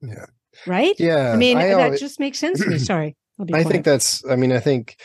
yeah. 0.04 0.26
Right? 0.68 0.96
Yeah. 1.00 1.32
I 1.32 1.36
mean, 1.36 1.58
I 1.58 1.68
that 1.68 1.80
always, 1.80 2.00
just 2.00 2.20
makes 2.20 2.38
sense 2.38 2.60
to 2.60 2.70
me. 2.70 2.78
Sorry. 2.80 3.16
I 3.54 3.64
think 3.64 3.86
that's, 3.86 4.24
I 4.30 4.36
mean, 4.36 4.52
I 4.52 4.60
think 4.60 4.98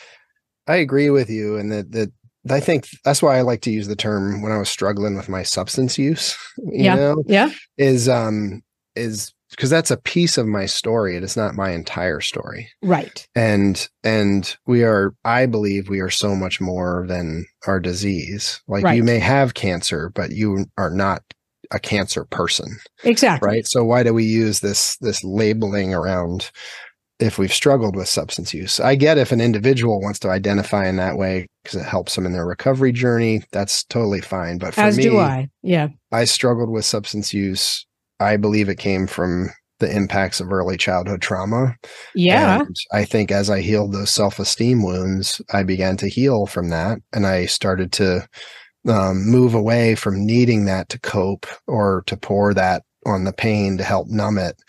I 0.67 0.75
agree 0.75 1.09
with 1.09 1.29
you 1.29 1.57
and 1.57 1.71
that, 1.71 1.91
that, 1.93 2.11
I 2.49 2.59
think 2.59 2.87
that's 3.03 3.21
why 3.21 3.37
I 3.37 3.41
like 3.41 3.61
to 3.61 3.71
use 3.71 3.87
the 3.87 3.95
term 3.95 4.41
when 4.41 4.51
I 4.51 4.57
was 4.57 4.69
struggling 4.69 5.15
with 5.15 5.29
my 5.29 5.43
substance 5.43 5.97
use, 5.97 6.37
you 6.57 6.85
yeah. 6.85 6.95
know, 6.95 7.23
yeah. 7.27 7.49
is, 7.77 8.07
um, 8.07 8.61
is 8.95 9.33
because 9.51 9.69
that's 9.69 9.91
a 9.91 9.97
piece 9.97 10.37
of 10.37 10.47
my 10.47 10.65
story. 10.65 11.15
It 11.15 11.23
is 11.23 11.35
not 11.35 11.55
my 11.55 11.71
entire 11.71 12.21
story. 12.21 12.69
Right. 12.81 13.27
And, 13.35 13.87
and 14.03 14.55
we 14.65 14.83
are, 14.83 15.13
I 15.25 15.45
believe 15.45 15.89
we 15.89 15.99
are 15.99 16.09
so 16.09 16.35
much 16.35 16.61
more 16.61 17.05
than 17.07 17.45
our 17.67 17.79
disease. 17.79 18.61
Like 18.67 18.83
right. 18.83 18.95
you 18.95 19.03
may 19.03 19.19
have 19.19 19.53
cancer, 19.53 20.11
but 20.13 20.31
you 20.31 20.65
are 20.77 20.91
not 20.91 21.23
a 21.71 21.79
cancer 21.79 22.25
person. 22.25 22.77
Exactly. 23.03 23.47
Right. 23.47 23.67
So 23.67 23.83
why 23.83 24.03
do 24.03 24.13
we 24.13 24.23
use 24.23 24.59
this 24.59 24.97
this 24.97 25.23
labeling 25.23 25.93
around 25.93 26.51
if 27.19 27.37
we've 27.37 27.53
struggled 27.53 27.95
with 27.95 28.07
substance 28.07 28.53
use? 28.53 28.79
I 28.79 28.95
get 28.95 29.17
if 29.17 29.31
an 29.31 29.41
individual 29.41 30.01
wants 30.01 30.19
to 30.19 30.29
identify 30.29 30.87
in 30.87 30.95
that 30.97 31.17
way 31.17 31.47
because 31.63 31.79
it 31.79 31.85
helps 31.85 32.15
them 32.15 32.25
in 32.25 32.31
their 32.31 32.45
recovery 32.45 32.91
journey, 32.91 33.43
that's 33.51 33.83
totally 33.83 34.21
fine. 34.21 34.57
But 34.57 34.73
for 34.73 34.81
as 34.81 34.97
me, 34.97 35.03
do 35.03 35.19
I. 35.19 35.49
Yeah. 35.61 35.89
I 36.11 36.23
struggled 36.23 36.69
with 36.69 36.85
substance 36.85 37.33
use. 37.33 37.85
I 38.19 38.37
believe 38.37 38.69
it 38.69 38.79
came 38.79 39.07
from 39.07 39.49
the 39.79 39.93
impacts 39.95 40.39
of 40.39 40.51
early 40.51 40.77
childhood 40.77 41.21
trauma. 41.21 41.75
Yeah. 42.13 42.59
And 42.61 42.75
I 42.91 43.05
think 43.05 43.31
as 43.31 43.49
I 43.49 43.61
healed 43.61 43.93
those 43.93 44.11
self-esteem 44.11 44.83
wounds, 44.83 45.41
I 45.53 45.63
began 45.63 45.97
to 45.97 46.09
heal 46.09 46.45
from 46.45 46.69
that 46.69 46.99
and 47.13 47.25
I 47.25 47.45
started 47.45 47.91
to 47.93 48.27
um, 48.87 49.25
move 49.25 49.53
away 49.53 49.95
from 49.95 50.25
needing 50.25 50.65
that 50.65 50.89
to 50.89 50.99
cope 50.99 51.47
or 51.67 52.03
to 52.07 52.17
pour 52.17 52.53
that 52.53 52.83
on 53.05 53.23
the 53.23 53.33
pain 53.33 53.77
to 53.77 53.83
help 53.83 54.07
numb 54.09 54.37
it 54.37 54.61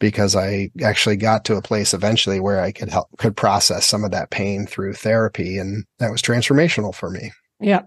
because 0.00 0.36
I 0.36 0.70
actually 0.82 1.16
got 1.16 1.44
to 1.46 1.56
a 1.56 1.62
place 1.62 1.92
eventually 1.92 2.38
where 2.38 2.60
I 2.60 2.70
could 2.70 2.88
help 2.88 3.08
could 3.18 3.36
process 3.36 3.84
some 3.84 4.04
of 4.04 4.10
that 4.12 4.30
pain 4.30 4.66
through 4.66 4.94
therapy 4.94 5.58
and 5.58 5.84
that 5.98 6.10
was 6.10 6.22
transformational 6.22 6.94
for 6.94 7.10
me. 7.10 7.32
Yeah. 7.60 7.82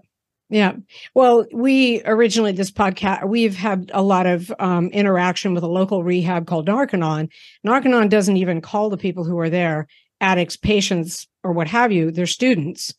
Yeah. 0.52 0.74
Well, 1.14 1.46
we 1.52 2.02
originally 2.04 2.52
this 2.52 2.70
podcast 2.70 3.26
we've 3.26 3.56
had 3.56 3.90
a 3.94 4.02
lot 4.02 4.26
of 4.26 4.52
um, 4.58 4.88
interaction 4.88 5.54
with 5.54 5.64
a 5.64 5.68
local 5.68 6.04
rehab 6.04 6.46
called 6.46 6.68
Narconon. 6.68 7.28
Narconon 7.66 8.10
doesn't 8.10 8.36
even 8.36 8.60
call 8.60 8.90
the 8.90 8.98
people 8.98 9.24
who 9.24 9.38
are 9.38 9.50
there 9.50 9.88
addicts, 10.20 10.56
patients, 10.56 11.26
or 11.42 11.52
what 11.52 11.68
have 11.68 11.90
you. 11.90 12.10
They're 12.10 12.26
students 12.26 12.94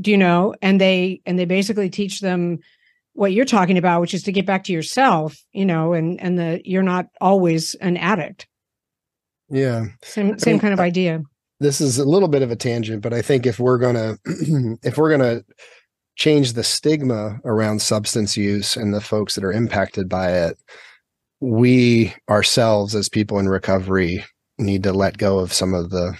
do 0.00 0.10
you 0.10 0.16
know 0.16 0.54
and 0.62 0.80
they 0.80 1.20
and 1.26 1.38
they 1.38 1.44
basically 1.44 1.88
teach 1.88 2.20
them 2.20 2.58
what 3.14 3.32
you're 3.32 3.44
talking 3.44 3.78
about 3.78 4.00
which 4.00 4.14
is 4.14 4.22
to 4.22 4.32
get 4.32 4.46
back 4.46 4.64
to 4.64 4.72
yourself 4.72 5.38
you 5.52 5.64
know 5.64 5.92
and 5.92 6.20
and 6.20 6.38
the 6.38 6.60
you're 6.64 6.82
not 6.82 7.06
always 7.20 7.74
an 7.76 7.96
addict 7.96 8.46
yeah 9.48 9.86
same 10.02 10.38
same 10.38 10.52
I 10.52 10.54
mean, 10.54 10.60
kind 10.60 10.74
of 10.74 10.80
idea 10.80 11.22
this 11.60 11.80
is 11.80 11.98
a 11.98 12.04
little 12.04 12.28
bit 12.28 12.42
of 12.42 12.50
a 12.50 12.56
tangent 12.56 13.02
but 13.02 13.12
i 13.12 13.22
think 13.22 13.46
if 13.46 13.58
we're 13.58 13.78
gonna 13.78 14.18
if 14.82 14.98
we're 14.98 15.10
gonna 15.10 15.42
change 16.16 16.54
the 16.54 16.64
stigma 16.64 17.38
around 17.44 17.80
substance 17.80 18.36
use 18.36 18.76
and 18.76 18.92
the 18.92 19.00
folks 19.00 19.34
that 19.34 19.44
are 19.44 19.52
impacted 19.52 20.08
by 20.08 20.32
it 20.32 20.58
we 21.40 22.14
ourselves 22.28 22.94
as 22.94 23.08
people 23.08 23.38
in 23.38 23.48
recovery 23.48 24.24
need 24.58 24.82
to 24.82 24.92
let 24.92 25.18
go 25.18 25.38
of 25.38 25.52
some 25.52 25.74
of 25.74 25.90
the 25.90 26.16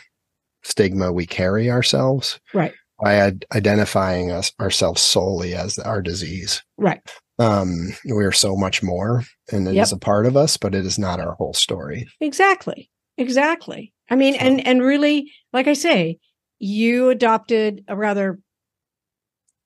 stigma 0.63 1.13
we 1.13 1.27
carry 1.27 1.71
ourselves 1.71 2.39
right 2.53 2.75
by 3.01 3.15
ad- 3.15 3.45
identifying 3.55 4.31
us 4.31 4.53
ourselves 4.61 5.03
solely 5.03 5.55
as 5.55 5.79
our 5.79 6.01
disease. 6.01 6.63
Right. 6.77 7.01
Um, 7.39 7.91
we 8.05 8.25
are 8.25 8.33
so 8.33 8.57
much 8.57 8.83
more, 8.83 9.23
and 9.53 9.69
it 9.69 9.75
yep. 9.75 9.85
is 9.85 9.93
a 9.93 9.99
part 9.99 10.27
of 10.27 10.37
us, 10.37 10.57
but 10.57 10.75
it 10.75 10.87
is 10.87 10.99
not 10.99 11.21
our 11.21 11.35
whole 11.35 11.53
story. 11.53 12.09
Exactly. 12.21 12.91
Exactly. 13.19 13.93
I 14.09 14.17
mean, 14.17 14.35
so. 14.35 14.41
and 14.41 14.67
and 14.67 14.83
really, 14.83 15.33
like 15.53 15.67
I 15.67 15.75
say, 15.75 16.19
you 16.59 17.11
adopted 17.11 17.85
a 17.89 17.97
rather 17.97 18.39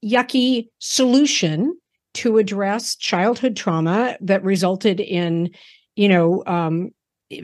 yucky 0.04 0.68
solution 0.78 1.76
to 2.14 2.38
address 2.38 2.96
childhood 2.96 3.56
trauma 3.56 4.16
that 4.20 4.42
resulted 4.42 5.00
in, 5.00 5.50
you 5.96 6.08
know, 6.08 6.42
um, 6.46 6.90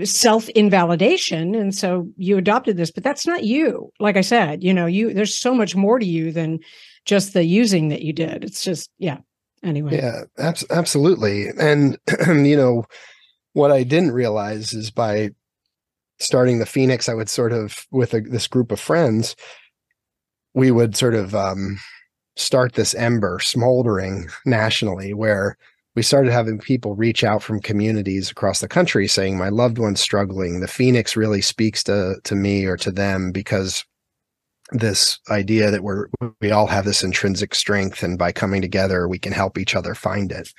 self 0.02 0.48
invalidation 0.50 1.54
and 1.54 1.72
so 1.72 2.08
you 2.16 2.36
adopted 2.36 2.76
this 2.76 2.90
but 2.90 3.04
that's 3.04 3.24
not 3.24 3.44
you. 3.44 3.88
Like 4.00 4.16
i 4.16 4.20
said 4.20 4.64
you 4.64 4.74
know 4.74 4.86
you 4.86 5.14
there's 5.14 5.38
so 5.38 5.54
much 5.54 5.76
more 5.76 6.00
to 6.00 6.04
you 6.04 6.32
than 6.32 6.58
just 7.04 7.34
the 7.34 7.44
using 7.44 7.86
that 7.90 8.02
you 8.02 8.12
did. 8.12 8.42
It's 8.42 8.64
just 8.64 8.90
yeah 8.98 9.18
anyway. 9.62 9.94
Yeah 9.96 10.22
abs- 10.38 10.66
absolutely. 10.70 11.46
And 11.56 11.98
you 12.26 12.56
know 12.56 12.84
what 13.52 13.72
i 13.72 13.82
didn't 13.82 14.10
realize 14.12 14.74
is 14.74 14.90
by 14.90 15.30
starting 16.18 16.58
the 16.58 16.66
phoenix 16.66 17.08
i 17.08 17.14
would 17.14 17.28
sort 17.28 17.52
of 17.52 17.86
with 17.90 18.12
a, 18.12 18.20
this 18.20 18.46
group 18.46 18.70
of 18.70 18.78
friends 18.78 19.34
we 20.52 20.70
would 20.70 20.96
sort 20.96 21.14
of 21.14 21.34
um, 21.34 21.78
start 22.36 22.74
this 22.74 22.94
ember 22.94 23.38
smoldering 23.40 24.28
nationally 24.44 25.14
where 25.14 25.56
we 25.94 26.02
started 26.02 26.30
having 26.30 26.58
people 26.58 26.94
reach 26.94 27.24
out 27.24 27.42
from 27.42 27.60
communities 27.60 28.30
across 28.30 28.60
the 28.60 28.68
country 28.68 29.08
saying, 29.08 29.38
My 29.38 29.48
loved 29.48 29.78
one's 29.78 30.00
struggling. 30.00 30.60
The 30.60 30.68
Phoenix 30.68 31.16
really 31.16 31.40
speaks 31.40 31.82
to, 31.84 32.16
to 32.22 32.34
me 32.34 32.66
or 32.66 32.76
to 32.76 32.90
them 32.92 33.32
because 33.32 33.84
this 34.72 35.18
idea 35.30 35.70
that 35.70 35.82
we're 35.82 36.08
we 36.40 36.50
all 36.50 36.66
have 36.66 36.84
this 36.84 37.04
intrinsic 37.04 37.54
strength 37.54 38.02
and 38.02 38.18
by 38.18 38.32
coming 38.32 38.60
together 38.60 39.06
we 39.06 39.18
can 39.18 39.32
help 39.32 39.58
each 39.58 39.76
other 39.76 39.94
find 39.94 40.32
it 40.32 40.52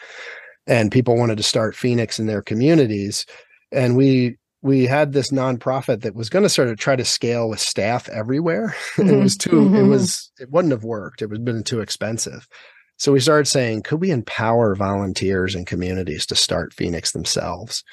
and 0.66 0.94
people 0.94 1.18
wanted 1.18 1.36
to 1.36 1.44
start 1.44 1.76
phoenix 1.76 2.18
in 2.18 2.26
their 2.26 2.42
communities 2.42 3.26
and 3.74 3.98
we 3.98 4.38
we 4.62 4.86
had 4.86 5.14
this 5.14 5.32
nonprofit 5.32 6.02
that 6.02 6.16
was 6.16 6.30
going 6.30 6.44
to 6.44 6.50
sort 6.50 6.68
of 6.68 6.78
try 6.78 6.96
to 6.96 7.06
scale 7.06 7.50
with 7.50 7.60
staff 7.60 8.10
everywhere 8.10 8.76
mm-hmm. 8.96 9.10
it 9.14 9.18
was 9.18 9.38
too 9.38 9.52
mm-hmm. 9.52 9.76
it 9.76 9.84
was 9.84 10.32
it 10.40 10.52
wouldn't 10.52 10.72
have 10.72 10.84
worked 10.84 11.22
it 11.22 11.28
would 11.28 11.38
have 11.38 11.46
been 11.46 11.64
too 11.64 11.80
expensive 11.80 12.48
so 12.98 13.12
we 13.12 13.20
started 13.20 13.48
saying, 13.48 13.84
could 13.84 14.02
we 14.02 14.10
empower 14.10 14.76
volunteers 14.76 15.54
and 15.54 15.68
communities 15.68 16.26
to 16.28 16.36
start 16.36 16.74
Phoenix 16.74 17.12
themselves? 17.12 17.84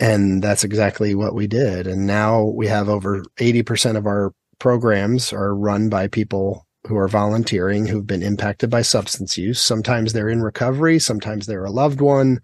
And 0.00 0.42
that's 0.42 0.64
exactly 0.64 1.14
what 1.14 1.34
we 1.34 1.46
did. 1.46 1.86
And 1.86 2.06
now 2.06 2.42
we 2.42 2.66
have 2.66 2.88
over 2.88 3.22
80% 3.36 3.96
of 3.96 4.06
our 4.06 4.34
programs 4.58 5.32
are 5.32 5.54
run 5.54 5.88
by 5.88 6.08
people 6.08 6.66
who 6.86 6.96
are 6.96 7.08
volunteering 7.08 7.86
who've 7.86 8.06
been 8.06 8.22
impacted 8.22 8.68
by 8.68 8.82
substance 8.82 9.38
use. 9.38 9.60
Sometimes 9.60 10.12
they're 10.12 10.28
in 10.28 10.42
recovery, 10.42 10.98
sometimes 10.98 11.46
they're 11.46 11.64
a 11.64 11.70
loved 11.70 12.00
one 12.00 12.40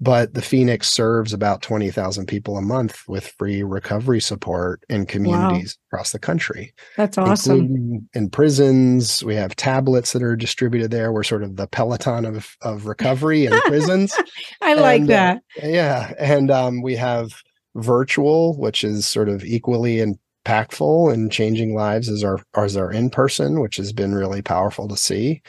but 0.00 0.34
the 0.34 0.42
Phoenix 0.42 0.90
serves 0.90 1.32
about 1.32 1.62
20,000 1.62 2.26
people 2.26 2.56
a 2.56 2.62
month 2.62 3.02
with 3.06 3.28
free 3.38 3.62
recovery 3.62 4.20
support 4.20 4.82
in 4.88 5.06
communities 5.06 5.78
wow. 5.78 5.96
across 5.96 6.12
the 6.12 6.18
country. 6.18 6.74
That's 6.96 7.16
awesome. 7.16 8.08
In 8.12 8.28
prisons, 8.28 9.22
we 9.22 9.34
have 9.36 9.54
tablets 9.56 10.12
that 10.12 10.22
are 10.22 10.36
distributed 10.36 10.90
there. 10.90 11.12
We're 11.12 11.22
sort 11.22 11.44
of 11.44 11.56
the 11.56 11.68
Peloton 11.68 12.24
of, 12.24 12.56
of 12.62 12.86
recovery 12.86 13.46
in 13.46 13.52
prisons. 13.66 14.14
I 14.60 14.74
like 14.74 15.02
uh, 15.02 15.06
that. 15.06 15.36
Uh, 15.62 15.68
yeah. 15.68 16.12
And 16.18 16.50
um, 16.50 16.82
we 16.82 16.96
have 16.96 17.32
virtual, 17.76 18.58
which 18.58 18.82
is 18.84 19.06
sort 19.06 19.28
of 19.28 19.44
equally 19.44 20.04
impactful 20.44 21.12
and 21.12 21.30
changing 21.30 21.74
lives 21.74 22.08
as 22.08 22.24
our 22.24 22.42
as 22.56 22.76
our 22.76 22.92
in 22.92 23.10
person, 23.10 23.60
which 23.60 23.76
has 23.76 23.92
been 23.92 24.14
really 24.14 24.42
powerful 24.42 24.88
to 24.88 24.96
see. 24.96 25.40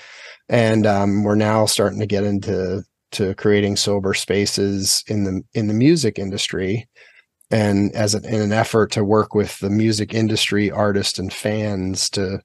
And 0.50 0.86
um, 0.86 1.24
we're 1.24 1.36
now 1.36 1.66
starting 1.66 2.00
to 2.00 2.06
get 2.06 2.24
into 2.24 2.84
to 3.16 3.34
creating 3.36 3.78
sober 3.78 4.14
spaces 4.14 5.04
in 5.08 5.24
the 5.24 5.42
in 5.54 5.68
the 5.68 5.74
music 5.74 6.20
industry 6.20 6.88
and 7.50 7.94
as 7.96 8.14
an, 8.14 8.26
in 8.26 8.42
an 8.42 8.52
effort 8.52 8.92
to 8.92 9.04
work 9.04 9.34
with 9.34 9.58
the 9.60 9.70
music 9.70 10.14
industry 10.14 10.70
artists 10.70 11.18
and 11.18 11.32
fans 11.32 12.10
to 12.10 12.40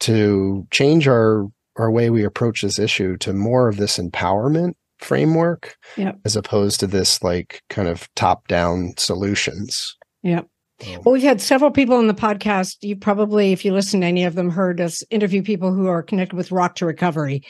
to 0.00 0.66
change 0.70 1.08
our 1.08 1.46
our 1.76 1.90
way 1.90 2.08
we 2.08 2.24
approach 2.24 2.62
this 2.62 2.78
issue 2.78 3.16
to 3.16 3.32
more 3.32 3.68
of 3.68 3.76
this 3.76 3.98
empowerment 3.98 4.74
framework 4.98 5.76
yep. 5.96 6.16
as 6.24 6.36
opposed 6.36 6.80
to 6.80 6.86
this 6.86 7.22
like 7.22 7.62
kind 7.68 7.88
of 7.88 8.08
top 8.14 8.46
down 8.48 8.94
solutions 8.96 9.96
yep 10.22 10.46
um, 10.86 11.00
well, 11.04 11.14
we've 11.14 11.22
had 11.22 11.40
several 11.40 11.70
people 11.70 11.96
on 11.96 12.06
the 12.06 12.12
podcast. 12.12 12.76
You 12.82 12.96
probably, 12.96 13.52
if 13.52 13.64
you 13.64 13.72
listen 13.72 14.02
to 14.02 14.06
any 14.06 14.24
of 14.24 14.34
them, 14.34 14.50
heard 14.50 14.78
us 14.78 15.02
interview 15.08 15.42
people 15.42 15.72
who 15.72 15.86
are 15.86 16.02
connected 16.02 16.36
with 16.36 16.52
Rock 16.52 16.74
to 16.74 16.84
Recovery 16.84 17.42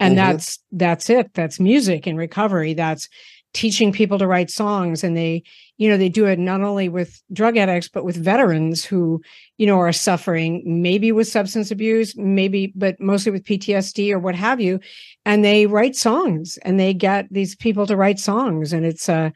and 0.00 0.16
mm-hmm. 0.16 0.32
that's 0.32 0.58
that's 0.72 1.10
it. 1.10 1.32
That's 1.34 1.60
music 1.60 2.06
in 2.06 2.16
recovery. 2.16 2.74
That's 2.74 3.08
teaching 3.54 3.92
people 3.92 4.18
to 4.18 4.26
write 4.26 4.50
songs. 4.50 5.04
And 5.04 5.16
they 5.16 5.42
you 5.76 5.88
know 5.88 5.96
they 5.96 6.08
do 6.08 6.26
it 6.26 6.38
not 6.38 6.62
only 6.62 6.88
with 6.88 7.20
drug 7.32 7.56
addicts 7.56 7.88
but 7.88 8.04
with 8.04 8.16
veterans 8.16 8.84
who 8.84 9.20
you 9.58 9.66
know 9.66 9.78
are 9.78 9.92
suffering 9.92 10.62
maybe 10.64 11.12
with 11.12 11.26
substance 11.28 11.70
abuse 11.70 12.16
maybe 12.16 12.72
but 12.76 13.00
mostly 13.00 13.32
with 13.32 13.44
PTSD 13.44 14.12
or 14.12 14.18
what 14.18 14.34
have 14.34 14.60
you. 14.60 14.80
And 15.24 15.44
they 15.44 15.66
write 15.66 15.96
songs 15.96 16.58
and 16.62 16.78
they 16.78 16.94
get 16.94 17.26
these 17.30 17.54
people 17.54 17.86
to 17.86 17.96
write 17.96 18.18
songs. 18.18 18.72
And 18.72 18.84
it's 18.84 19.08
a 19.08 19.32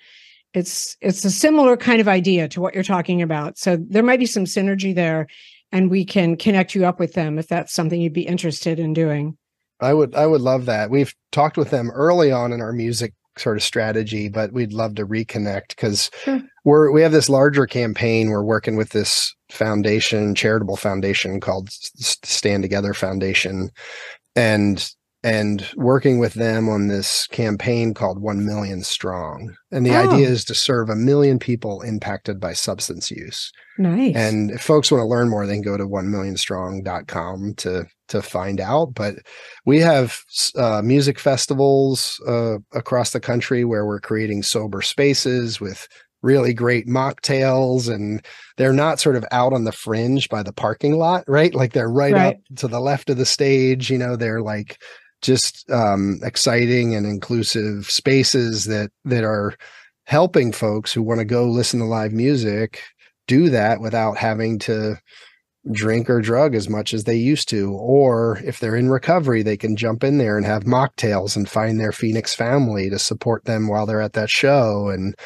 it's 0.54 0.96
it's 1.00 1.24
a 1.24 1.30
similar 1.30 1.76
kind 1.76 2.00
of 2.00 2.08
idea 2.08 2.48
to 2.48 2.60
what 2.60 2.74
you're 2.74 2.82
talking 2.82 3.20
about. 3.20 3.58
So 3.58 3.76
there 3.76 4.02
might 4.02 4.20
be 4.20 4.26
some 4.26 4.44
synergy 4.44 4.94
there 4.94 5.26
and 5.72 5.90
we 5.90 6.04
can 6.04 6.36
connect 6.36 6.74
you 6.74 6.86
up 6.86 6.98
with 6.98 7.12
them 7.12 7.38
if 7.38 7.48
that's 7.48 7.74
something 7.74 8.00
you'd 8.00 8.12
be 8.12 8.26
interested 8.26 8.78
in 8.78 8.94
doing 8.94 9.36
I 9.80 9.92
would 9.92 10.14
I 10.14 10.26
would 10.26 10.40
love 10.40 10.66
that. 10.66 10.90
We've 10.90 11.14
talked 11.32 11.56
with 11.56 11.70
them 11.70 11.90
early 11.90 12.32
on 12.32 12.52
in 12.52 12.60
our 12.60 12.72
music 12.72 13.12
sort 13.38 13.56
of 13.56 13.62
strategy, 13.62 14.28
but 14.28 14.52
we'd 14.52 14.72
love 14.72 14.94
to 14.94 15.06
reconnect 15.06 15.68
because 15.68 16.10
sure. 16.24 16.38
Hmm. 16.38 16.46
we're 16.64 16.90
we 16.90 17.02
have 17.02 17.12
this 17.12 17.28
larger 17.28 17.66
campaign. 17.66 18.30
We're 18.30 18.42
working 18.42 18.76
with 18.76 18.90
this 18.90 19.34
foundation, 19.50 20.34
charitable 20.34 20.76
foundation 20.76 21.40
called 21.40 21.70
Stand 21.70 22.62
Together 22.62 22.94
Foundation, 22.94 23.70
and 24.34 24.90
and 25.22 25.68
working 25.76 26.18
with 26.18 26.34
them 26.34 26.68
on 26.68 26.88
this 26.88 27.26
campaign 27.28 27.94
called 27.94 28.20
1 28.20 28.44
million 28.44 28.82
strong. 28.82 29.54
And 29.72 29.84
the 29.84 29.96
oh. 29.96 30.08
idea 30.08 30.28
is 30.28 30.44
to 30.44 30.54
serve 30.54 30.88
a 30.88 30.96
million 30.96 31.38
people 31.38 31.82
impacted 31.82 32.38
by 32.38 32.52
substance 32.52 33.10
use. 33.10 33.50
Nice. 33.78 34.14
And 34.14 34.50
if 34.52 34.62
folks 34.62 34.90
want 34.90 35.02
to 35.02 35.06
learn 35.06 35.28
more 35.28 35.46
they 35.46 35.54
can 35.54 35.62
go 35.62 35.76
to 35.76 35.84
1millionstrong.com 35.84 37.54
to 37.58 37.86
to 38.08 38.22
find 38.22 38.60
out. 38.60 38.94
But 38.94 39.16
we 39.64 39.80
have 39.80 40.20
uh, 40.56 40.80
music 40.84 41.18
festivals 41.18 42.20
uh, 42.28 42.58
across 42.72 43.10
the 43.10 43.20
country 43.20 43.64
where 43.64 43.84
we're 43.84 44.00
creating 44.00 44.44
sober 44.44 44.80
spaces 44.80 45.60
with 45.60 45.88
really 46.22 46.54
great 46.54 46.86
mocktails 46.86 47.92
and 47.92 48.24
they're 48.56 48.72
not 48.72 49.00
sort 49.00 49.16
of 49.16 49.24
out 49.32 49.52
on 49.52 49.64
the 49.64 49.72
fringe 49.72 50.28
by 50.28 50.42
the 50.42 50.52
parking 50.52 50.96
lot 50.98 51.24
right? 51.26 51.54
Like 51.54 51.72
they're 51.72 51.90
right, 51.90 52.12
right. 52.12 52.36
up 52.36 52.56
to 52.56 52.68
the 52.68 52.80
left 52.80 53.10
of 53.10 53.16
the 53.16 53.26
stage 53.26 53.90
you 53.90 53.98
know 53.98 54.16
they're 54.16 54.40
like 54.40 54.78
just 55.22 55.68
um, 55.70 56.20
exciting 56.22 56.94
and 56.94 57.06
inclusive 57.06 57.90
spaces 57.90 58.64
that 58.64 58.90
that 59.04 59.24
are 59.24 59.54
helping 60.04 60.52
folks 60.52 60.92
who 60.92 61.02
want 61.02 61.18
to 61.18 61.24
go 61.24 61.46
listen 61.46 61.80
to 61.80 61.86
live 61.86 62.12
music 62.12 62.82
do 63.26 63.48
that 63.50 63.80
without 63.80 64.16
having 64.16 64.58
to 64.58 64.96
drink 65.72 66.08
or 66.08 66.20
drug 66.20 66.54
as 66.54 66.68
much 66.68 66.94
as 66.94 67.04
they 67.04 67.16
used 67.16 67.48
to. 67.48 67.72
Or 67.72 68.38
if 68.44 68.60
they're 68.60 68.76
in 68.76 68.88
recovery 68.88 69.42
they 69.42 69.56
can 69.56 69.76
jump 69.76 70.04
in 70.04 70.18
there 70.18 70.36
and 70.36 70.46
have 70.46 70.64
mocktails 70.64 71.36
and 71.36 71.48
find 71.48 71.80
their 71.80 71.92
phoenix 71.92 72.34
family 72.34 72.88
to 72.90 72.98
support 72.98 73.44
them 73.46 73.68
while 73.68 73.86
they're 73.86 74.00
at 74.00 74.12
that 74.12 74.30
show. 74.30 74.88
And 74.88 75.16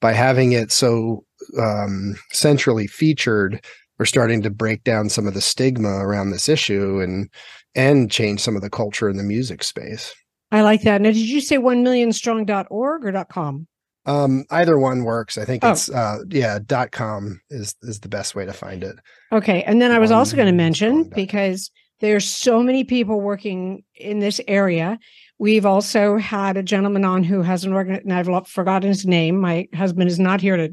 by 0.00 0.12
having 0.12 0.52
it 0.52 0.72
so 0.72 1.24
um, 1.58 2.16
centrally 2.32 2.86
featured 2.86 3.62
we're 3.98 4.06
starting 4.06 4.40
to 4.40 4.48
break 4.48 4.82
down 4.82 5.10
some 5.10 5.26
of 5.26 5.34
the 5.34 5.42
stigma 5.42 5.98
around 5.98 6.30
this 6.30 6.48
issue 6.48 7.00
and 7.00 7.28
and 7.74 8.10
change 8.10 8.40
some 8.40 8.56
of 8.56 8.62
the 8.62 8.70
culture 8.70 9.08
in 9.08 9.16
the 9.16 9.22
music 9.22 9.62
space. 9.64 10.12
I 10.52 10.62
like 10.62 10.82
that. 10.82 11.00
Now, 11.00 11.10
did 11.10 11.16
you 11.16 11.40
say 11.40 11.58
1millionstrong.org 11.58 13.06
or 13.06 13.24
.com? 13.26 13.66
Um, 14.06 14.44
either 14.50 14.78
one 14.78 15.04
works. 15.04 15.38
I 15.38 15.44
think 15.44 15.62
oh. 15.62 15.72
it's 15.72 15.90
uh 15.90 16.20
yeah, 16.28 16.58
dot 16.64 16.90
com 16.90 17.40
is 17.50 17.74
is 17.82 18.00
the 18.00 18.08
best 18.08 18.34
way 18.34 18.46
to 18.46 18.52
find 18.52 18.82
it. 18.82 18.96
Okay. 19.30 19.62
And 19.64 19.80
then 19.80 19.92
I 19.92 19.98
was 19.98 20.10
also 20.10 20.36
going 20.36 20.46
to 20.46 20.52
mention 20.52 21.04
because 21.04 21.70
there's 22.00 22.24
so 22.24 22.62
many 22.62 22.82
people 22.82 23.20
working 23.20 23.84
in 23.94 24.18
this 24.20 24.40
area. 24.48 24.98
We've 25.38 25.66
also 25.66 26.16
had 26.16 26.56
a 26.56 26.62
gentleman 26.62 27.04
on 27.04 27.22
who 27.22 27.42
has 27.42 27.64
an 27.64 27.74
organ 27.74 27.96
and 27.96 28.12
I've 28.12 28.48
forgotten 28.48 28.88
his 28.88 29.06
name. 29.06 29.38
My 29.38 29.68
husband 29.74 30.08
is 30.08 30.18
not 30.18 30.40
here 30.40 30.56
to 30.56 30.70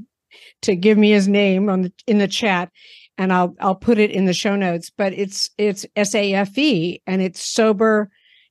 to 0.64 0.76
give 0.76 0.98
me 0.98 1.12
his 1.12 1.28
name 1.28 1.70
on 1.70 1.84
the 1.84 1.94
in 2.08 2.18
the 2.18 2.28
chat 2.28 2.72
and 3.18 3.34
I'll 3.34 3.56
I'll 3.60 3.76
put 3.76 3.98
it 3.98 4.12
in 4.12 4.26
the 4.26 4.34
show 4.34 4.56
notes, 4.56 4.92
but 4.96 5.14
it's 5.14 5.50
it's 5.58 5.86
SAFE 5.96 7.00
and 7.08 7.22
it's 7.22 7.42
sober 7.42 8.10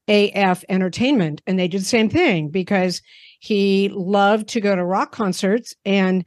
AF 0.09 0.65
entertainment 0.69 1.43
and 1.47 1.59
they 1.59 1.69
did 1.69 1.81
the 1.81 1.85
same 1.87 2.09
thing 2.09 2.49
because 2.49 3.03
he 3.41 3.91
loved 3.93 4.49
to 4.49 4.61
go 4.61 4.75
to 4.75 4.85
rock 4.85 5.13
concerts 5.13 5.75
and 5.85 6.25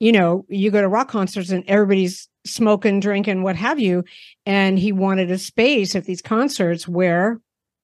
you 0.00 0.12
know, 0.12 0.46
you 0.48 0.70
go 0.70 0.80
to 0.80 0.88
rock 0.88 1.08
concerts 1.08 1.50
and 1.50 1.62
everybody's 1.68 2.28
smoking, 2.46 3.00
drinking, 3.00 3.42
what 3.42 3.54
have 3.56 3.78
you, 3.78 4.02
and 4.46 4.78
he 4.78 4.92
wanted 4.92 5.30
a 5.30 5.38
space 5.38 5.94
at 5.94 6.06
these 6.06 6.22
concerts 6.22 6.88
where 6.88 7.38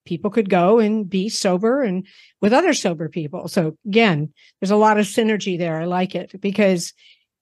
people 0.06 0.30
could 0.30 0.48
go 0.48 0.78
and 0.78 1.10
be 1.10 1.28
sober 1.28 1.82
and 1.82 2.06
with 2.40 2.54
other 2.54 2.72
sober 2.72 3.08
people. 3.08 3.48
So 3.48 3.76
again, 3.86 4.32
there's 4.60 4.70
a 4.70 4.76
lot 4.76 4.98
of 4.98 5.06
synergy 5.06 5.58
there. 5.58 5.78
I 5.78 5.84
like 5.84 6.14
it 6.14 6.40
because 6.40 6.94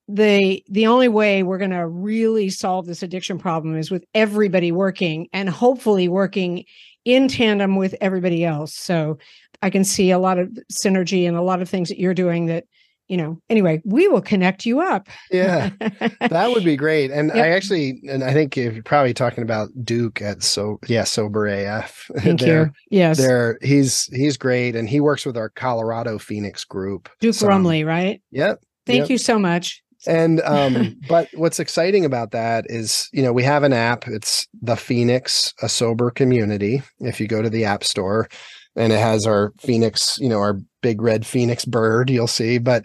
the 0.08 0.62
the 0.68 0.86
only 0.86 1.08
way 1.08 1.42
we're 1.42 1.58
going 1.58 1.70
to 1.70 1.86
really 1.86 2.50
solve 2.50 2.86
this 2.86 3.02
addiction 3.02 3.38
problem 3.38 3.76
is 3.76 3.90
with 3.90 4.04
everybody 4.14 4.70
working 4.70 5.28
and 5.32 5.48
hopefully 5.48 6.08
working 6.08 6.64
in 7.04 7.28
tandem 7.28 7.76
with 7.76 7.94
everybody 8.00 8.44
else. 8.44 8.74
So 8.74 9.18
i 9.64 9.70
can 9.70 9.82
see 9.82 10.10
a 10.10 10.18
lot 10.18 10.38
of 10.38 10.48
synergy 10.70 11.26
and 11.26 11.36
a 11.36 11.42
lot 11.42 11.62
of 11.62 11.68
things 11.68 11.88
that 11.88 11.98
you're 11.98 12.14
doing 12.14 12.46
that 12.46 12.64
you 13.08 13.16
know 13.16 13.38
anyway 13.48 13.80
we 13.84 14.08
will 14.08 14.20
connect 14.20 14.64
you 14.64 14.80
up. 14.80 15.08
Yeah 15.30 15.70
that 15.80 16.50
would 16.50 16.64
be 16.64 16.76
great. 16.76 17.10
And 17.10 17.30
yep. 17.34 17.44
i 17.44 17.50
actually 17.50 18.00
and 18.08 18.24
i 18.24 18.32
think 18.32 18.56
you're 18.56 18.82
probably 18.82 19.14
talking 19.14 19.42
about 19.42 19.68
duke 19.84 20.22
at 20.22 20.42
so 20.42 20.78
yeah 20.86 21.04
sober 21.04 21.46
af 21.46 22.10
thank 22.18 22.42
you. 22.42 22.70
Yes. 22.90 23.18
there 23.18 23.58
he's 23.62 24.06
he's 24.14 24.36
great. 24.36 24.76
And 24.76 24.88
he 24.88 25.00
works 25.00 25.26
with 25.26 25.36
our 25.36 25.48
colorado 25.48 26.18
phoenix 26.18 26.64
group 26.64 27.08
duke 27.20 27.34
so, 27.34 27.48
Rumely 27.48 27.84
right? 27.84 28.22
Yep 28.30 28.60
thank 28.86 29.00
yep. 29.00 29.10
you 29.10 29.18
so 29.18 29.38
much 29.38 29.82
and 30.06 30.40
um 30.44 30.96
but 31.08 31.28
what's 31.34 31.60
exciting 31.60 32.04
about 32.04 32.30
that 32.30 32.64
is 32.68 33.08
you 33.12 33.22
know 33.22 33.32
we 33.32 33.42
have 33.42 33.62
an 33.62 33.72
app 33.72 34.06
it's 34.08 34.46
the 34.62 34.76
phoenix 34.76 35.52
a 35.62 35.68
sober 35.68 36.10
community 36.10 36.82
if 37.00 37.20
you 37.20 37.26
go 37.26 37.42
to 37.42 37.50
the 37.50 37.64
app 37.64 37.84
store 37.84 38.28
and 38.76 38.92
it 38.92 38.98
has 38.98 39.26
our 39.26 39.52
phoenix, 39.58 40.18
you 40.18 40.28
know, 40.28 40.38
our 40.38 40.58
big 40.82 41.00
red 41.00 41.26
phoenix 41.26 41.64
bird. 41.64 42.10
You'll 42.10 42.26
see, 42.26 42.58
but 42.58 42.84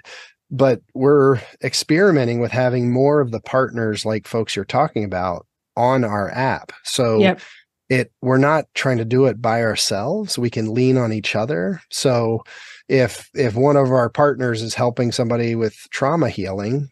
but 0.51 0.81
we're 0.93 1.39
experimenting 1.63 2.39
with 2.39 2.51
having 2.51 2.91
more 2.91 3.21
of 3.21 3.31
the 3.31 3.41
partners 3.41 4.05
like 4.05 4.27
folks 4.27 4.55
you're 4.55 4.65
talking 4.65 5.03
about 5.03 5.45
on 5.77 6.03
our 6.03 6.29
app. 6.31 6.71
So 6.83 7.19
Yep. 7.19 7.41
it 7.89 8.11
we're 8.21 8.37
not 8.37 8.65
trying 8.73 8.97
to 8.97 9.05
do 9.05 9.25
it 9.25 9.41
by 9.41 9.63
ourselves. 9.63 10.37
We 10.37 10.49
can 10.49 10.73
lean 10.73 10.97
on 10.97 11.13
each 11.13 11.35
other. 11.35 11.81
So 11.91 12.43
if 12.87 13.29
if 13.33 13.55
one 13.55 13.77
of 13.77 13.91
our 13.91 14.09
partners 14.09 14.61
is 14.61 14.73
helping 14.73 15.11
somebody 15.11 15.55
with 15.55 15.75
trauma 15.91 16.29
healing, 16.29 16.89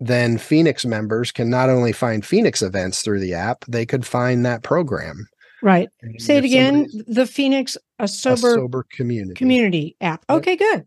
then 0.00 0.38
Phoenix 0.38 0.84
members 0.84 1.32
can 1.32 1.48
not 1.50 1.68
only 1.70 1.92
find 1.92 2.24
Phoenix 2.24 2.62
events 2.62 3.02
through 3.02 3.20
the 3.20 3.34
app, 3.34 3.64
they 3.66 3.86
could 3.86 4.06
find 4.06 4.44
that 4.44 4.62
program. 4.62 5.26
Right. 5.62 5.88
Say 6.18 6.36
it 6.36 6.44
again. 6.44 6.86
The 7.06 7.26
Phoenix 7.26 7.76
a 7.98 8.04
A 8.04 8.08
sober, 8.08 8.54
sober 8.54 8.86
community. 8.90 9.34
community 9.34 9.96
app. 10.00 10.22
Yep. 10.28 10.38
Okay, 10.38 10.56
good. 10.56 10.86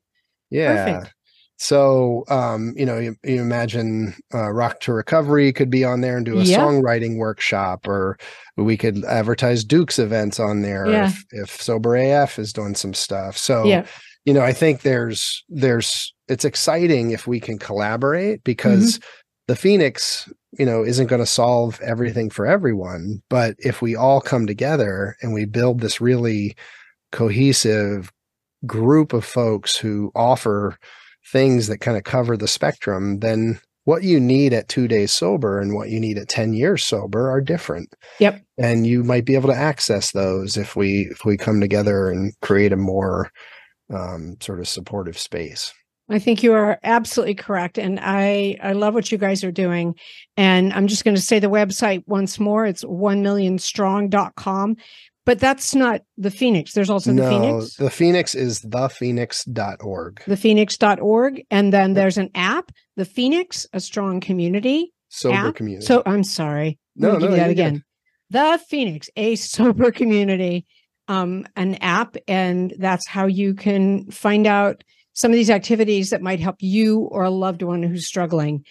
Yeah. 0.52 0.86
Perfect. 0.94 1.14
So, 1.58 2.24
um, 2.30 2.74
you 2.78 2.86
know, 2.86 3.00
you, 3.00 3.16
you 3.24 3.42
imagine 3.42 4.14
uh, 4.34 4.50
Rock 4.52 4.80
to 4.82 4.94
Recovery 4.94 5.52
could 5.52 5.70
be 5.70 5.84
on 5.84 6.00
there 6.02 6.16
and 6.16 6.26
do 6.26 6.40
a 6.40 6.44
Yeah. 6.44 6.60
songwriting 6.60 7.18
workshop, 7.18 7.86
or 7.88 8.18
we 8.56 8.78
could 8.78 9.04
advertise 9.04 9.66
Duke's 9.66 10.00
events 10.00 10.40
on 10.40 10.62
there 10.62 10.86
Yeah. 10.90 11.08
if, 11.10 11.26
if 11.32 11.62
Sober 11.62 11.98
AF 11.98 12.40
is 12.40 12.54
doing 12.54 12.76
some 12.76 12.94
stuff. 12.94 13.38
So, 13.38 13.66
Yeah. 13.66 13.86
you 14.24 14.34
know, 14.34 14.42
I 14.42 14.54
think 14.54 14.82
there's 14.84 15.44
there's 15.50 16.14
it's 16.30 16.46
exciting 16.46 17.12
if 17.12 17.28
we 17.28 17.40
can 17.40 17.58
collaborate 17.58 18.44
because 18.44 18.98
Mm-hmm. 18.98 19.06
the 19.48 19.56
Phoenix, 19.56 20.32
you 20.58 20.66
know, 20.66 20.84
isn't 20.86 21.08
going 21.08 21.22
to 21.22 21.26
solve 21.26 21.80
everything 21.82 22.30
for 22.30 22.46
everyone, 22.46 23.22
but 23.30 23.56
if 23.60 23.82
we 23.82 23.96
all 23.96 24.22
come 24.22 24.48
together 24.48 25.16
and 25.22 25.34
we 25.34 25.46
build 25.46 25.80
this 25.82 26.00
really 26.00 26.56
cohesive 27.12 28.12
group 28.66 29.14
of 29.14 29.26
folks 29.26 29.76
who 29.76 30.12
offer 30.16 30.78
things 31.32 31.68
that 31.68 31.80
kind 31.80 31.98
of 31.98 32.04
cover 32.04 32.38
the 32.38 32.48
spectrum, 32.48 33.20
then 33.20 33.60
what 33.86 34.04
you 34.04 34.20
need 34.20 34.54
at 34.54 34.68
two 34.68 34.88
days 34.88 35.12
sober 35.12 35.60
and 35.60 35.74
what 35.74 35.90
you 35.90 36.00
need 36.00 36.18
at 36.18 36.30
10 36.30 36.54
years 36.54 36.84
sober 36.84 37.30
are 37.30 37.42
different. 37.42 37.94
Yep. 38.20 38.44
And 38.58 38.86
you 38.86 39.04
might 39.04 39.26
be 39.26 39.36
able 39.36 39.50
to 39.50 39.56
access 39.56 40.12
those 40.12 40.58
if 40.58 40.76
we 40.76 41.08
if 41.10 41.26
we 41.26 41.38
come 41.38 41.60
together 41.60 42.10
and 42.10 42.34
create 42.42 42.72
a 42.72 42.78
more 42.78 43.32
um, 43.92 44.38
sort 44.42 44.60
of 44.60 44.68
supportive 44.68 45.18
space. 45.18 45.74
I 46.10 46.20
think 46.20 46.42
you 46.42 46.54
are 46.54 46.80
absolutely 46.84 47.36
correct. 47.36 47.78
And 47.78 48.00
I, 48.02 48.58
I 48.62 48.74
love 48.74 48.94
what 48.94 49.12
you 49.12 49.18
guys 49.18 49.44
are 49.44 49.52
doing. 49.52 49.96
And 50.38 50.74
I'm 50.74 50.88
just 50.88 51.04
going 51.04 51.16
to 51.16 51.22
say 51.22 51.40
the 51.40 51.50
website 51.50 52.04
once 52.08 52.40
more. 52.40 52.66
It's 52.66 52.84
1millionstrong.com. 52.84 54.78
But 55.26 55.40
that's 55.40 55.76
not 55.76 56.02
the 56.18 56.32
Phoenix. 56.32 56.74
There's 56.74 56.90
also 56.90 57.12
the 57.12 57.22
no, 57.22 57.30
Phoenix, 57.30 57.76
the 57.76 57.92
Phoenix 57.92 58.34
is 58.34 58.62
thephoenix.org. 58.62 60.24
the 60.26 60.38
phoenix.org. 60.38 61.44
And 61.52 61.72
then 61.72 61.94
there's 61.94 62.18
an 62.18 62.32
app, 62.34 62.72
the 62.96 63.06
Phoenix, 63.06 63.68
a 63.72 63.80
strong 63.80 64.22
community 64.22 64.92
Sober 65.10 65.50
app. 65.50 65.56
community. 65.56 65.86
So 65.86 66.02
I'm 66.06 66.24
sorry. 66.24 66.80
No, 66.96 67.18
no, 67.18 67.28
that 67.30 67.52
again. 67.52 67.84
The 68.32 68.60
Phoenix, 68.68 69.10
a 69.16 69.36
sober 69.36 69.92
community, 69.92 70.66
um, 71.08 71.46
an 71.56 71.76
app, 71.76 72.16
and 72.28 72.74
that's 72.78 73.08
how 73.08 73.26
you 73.26 73.54
can 73.54 74.10
find 74.12 74.48
out 74.48 74.84
some 75.20 75.32
of 75.32 75.36
these 75.36 75.50
activities 75.50 76.12
that 76.12 76.22
might 76.22 76.40
help 76.40 76.56
you 76.60 77.02
or 77.12 77.24
a 77.24 77.30
loved 77.30 77.62
one 77.62 77.84
who's 77.84 78.08
struggling. 78.08 78.64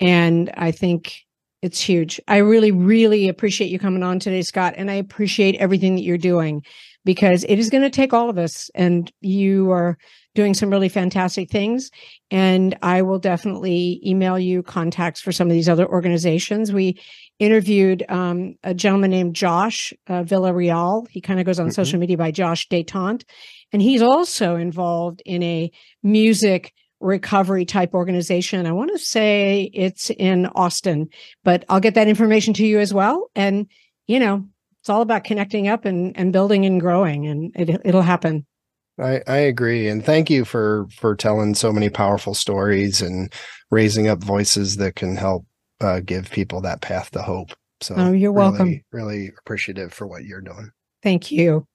And 0.00 0.50
I 0.56 0.72
think 0.72 1.20
it's 1.62 1.80
huge. 1.80 2.20
I 2.26 2.38
really, 2.38 2.72
really 2.72 3.28
appreciate 3.28 3.70
you 3.70 3.78
coming 3.78 4.02
on 4.02 4.18
today, 4.18 4.42
Scott, 4.42 4.74
and 4.76 4.90
I 4.90 4.94
appreciate 4.94 5.54
everything 5.60 5.94
that 5.94 6.02
you're 6.02 6.18
doing 6.18 6.64
because 7.04 7.44
it 7.44 7.56
is 7.58 7.70
going 7.70 7.84
to 7.84 7.90
take 7.90 8.12
all 8.12 8.28
of 8.28 8.36
us, 8.36 8.68
and 8.74 9.12
you 9.20 9.70
are 9.70 9.96
doing 10.34 10.54
some 10.54 10.70
really 10.70 10.88
fantastic 10.88 11.50
things. 11.50 11.90
And 12.30 12.76
I 12.82 13.02
will 13.02 13.18
definitely 13.18 14.00
email 14.04 14.38
you 14.38 14.62
contacts 14.62 15.20
for 15.20 15.30
some 15.30 15.48
of 15.48 15.52
these 15.52 15.68
other 15.68 15.86
organizations. 15.86 16.72
We 16.72 17.00
interviewed 17.38 18.04
um, 18.08 18.54
a 18.64 18.72
gentleman 18.74 19.10
named 19.10 19.34
Josh 19.36 19.92
uh, 20.08 20.22
Villarreal. 20.22 21.06
He 21.10 21.20
kind 21.20 21.38
of 21.38 21.46
goes 21.46 21.60
on 21.60 21.68
Mhm. 21.68 21.74
social 21.74 21.98
media 22.00 22.16
by 22.16 22.30
Josh 22.30 22.68
Detente. 22.68 23.24
And 23.72 23.80
he's 23.80 24.02
also 24.02 24.56
involved 24.56 25.22
in 25.24 25.42
a 25.42 25.70
music 26.02 26.72
recovery 27.00 27.64
type 27.64 27.94
organization. 27.94 28.66
I 28.66 28.72
want 28.72 28.90
to 28.92 28.98
say 28.98 29.70
it's 29.74 30.10
in 30.10 30.46
Austin, 30.46 31.08
but 31.42 31.64
I'll 31.68 31.80
get 31.80 31.94
that 31.94 32.08
information 32.08 32.54
to 32.54 32.66
you 32.66 32.78
as 32.78 32.94
well. 32.94 33.30
And, 33.34 33.66
you 34.06 34.20
know, 34.20 34.46
it's 34.80 34.88
all 34.88 35.02
about 35.02 35.24
connecting 35.24 35.68
up 35.68 35.84
and, 35.84 36.16
and 36.16 36.32
building 36.32 36.66
and 36.66 36.80
growing, 36.80 37.26
and 37.26 37.52
it, 37.54 37.80
it'll 37.84 38.02
happen. 38.02 38.46
I, 38.98 39.22
I 39.26 39.36
agree. 39.36 39.88
And 39.88 40.04
thank 40.04 40.28
you 40.28 40.44
for 40.44 40.86
for 40.96 41.14
telling 41.14 41.54
so 41.54 41.72
many 41.72 41.88
powerful 41.88 42.34
stories 42.34 43.00
and 43.00 43.32
raising 43.70 44.08
up 44.08 44.22
voices 44.22 44.76
that 44.76 44.96
can 44.96 45.16
help 45.16 45.46
uh, 45.80 46.00
give 46.00 46.30
people 46.30 46.60
that 46.62 46.80
path 46.80 47.10
to 47.12 47.22
hope. 47.22 47.50
So 47.80 47.94
Oh, 47.96 48.12
you're 48.12 48.32
really, 48.32 48.50
welcome. 48.50 48.80
Really 48.92 49.30
appreciative 49.38 49.92
for 49.92 50.06
what 50.06 50.24
you're 50.24 50.40
doing. 50.40 50.70
Thank 51.02 51.30
you. 51.30 51.66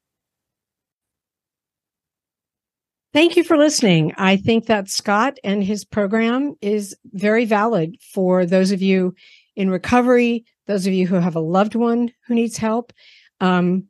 Thank 3.13 3.35
you 3.35 3.43
for 3.43 3.57
listening. 3.57 4.13
I 4.17 4.37
think 4.37 4.65
that 4.65 4.89
Scott 4.89 5.37
and 5.43 5.63
his 5.63 5.85
program 5.85 6.55
is 6.61 6.95
very 7.13 7.45
valid 7.45 7.95
for 8.13 8.45
those 8.45 8.71
of 8.71 8.81
you 8.81 9.15
in 9.55 9.69
recovery, 9.69 10.45
those 10.67 10.85
of 10.85 10.93
you 10.93 11.07
who 11.07 11.15
have 11.15 11.35
a 11.35 11.41
loved 11.41 11.75
one 11.75 12.11
who 12.27 12.35
needs 12.35 12.57
help. 12.57 12.93
Um, 13.39 13.85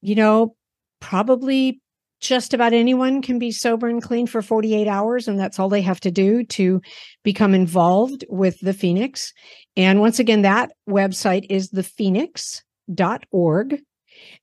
you 0.00 0.14
know, 0.14 0.56
probably 1.00 1.80
just 2.20 2.52
about 2.52 2.72
anyone 2.72 3.22
can 3.22 3.38
be 3.38 3.50
sober 3.50 3.88
and 3.88 4.02
clean 4.02 4.26
for 4.26 4.42
48 4.42 4.86
hours, 4.86 5.26
and 5.26 5.38
that's 5.38 5.58
all 5.58 5.68
they 5.68 5.82
have 5.82 6.00
to 6.00 6.10
do 6.10 6.44
to 6.44 6.80
become 7.22 7.54
involved 7.54 8.24
with 8.28 8.60
the 8.60 8.74
Phoenix. 8.74 9.32
And 9.76 10.00
once 10.00 10.18
again, 10.18 10.42
that 10.42 10.72
website 10.88 11.46
is 11.48 11.70
thephoenix.org. 11.70 13.80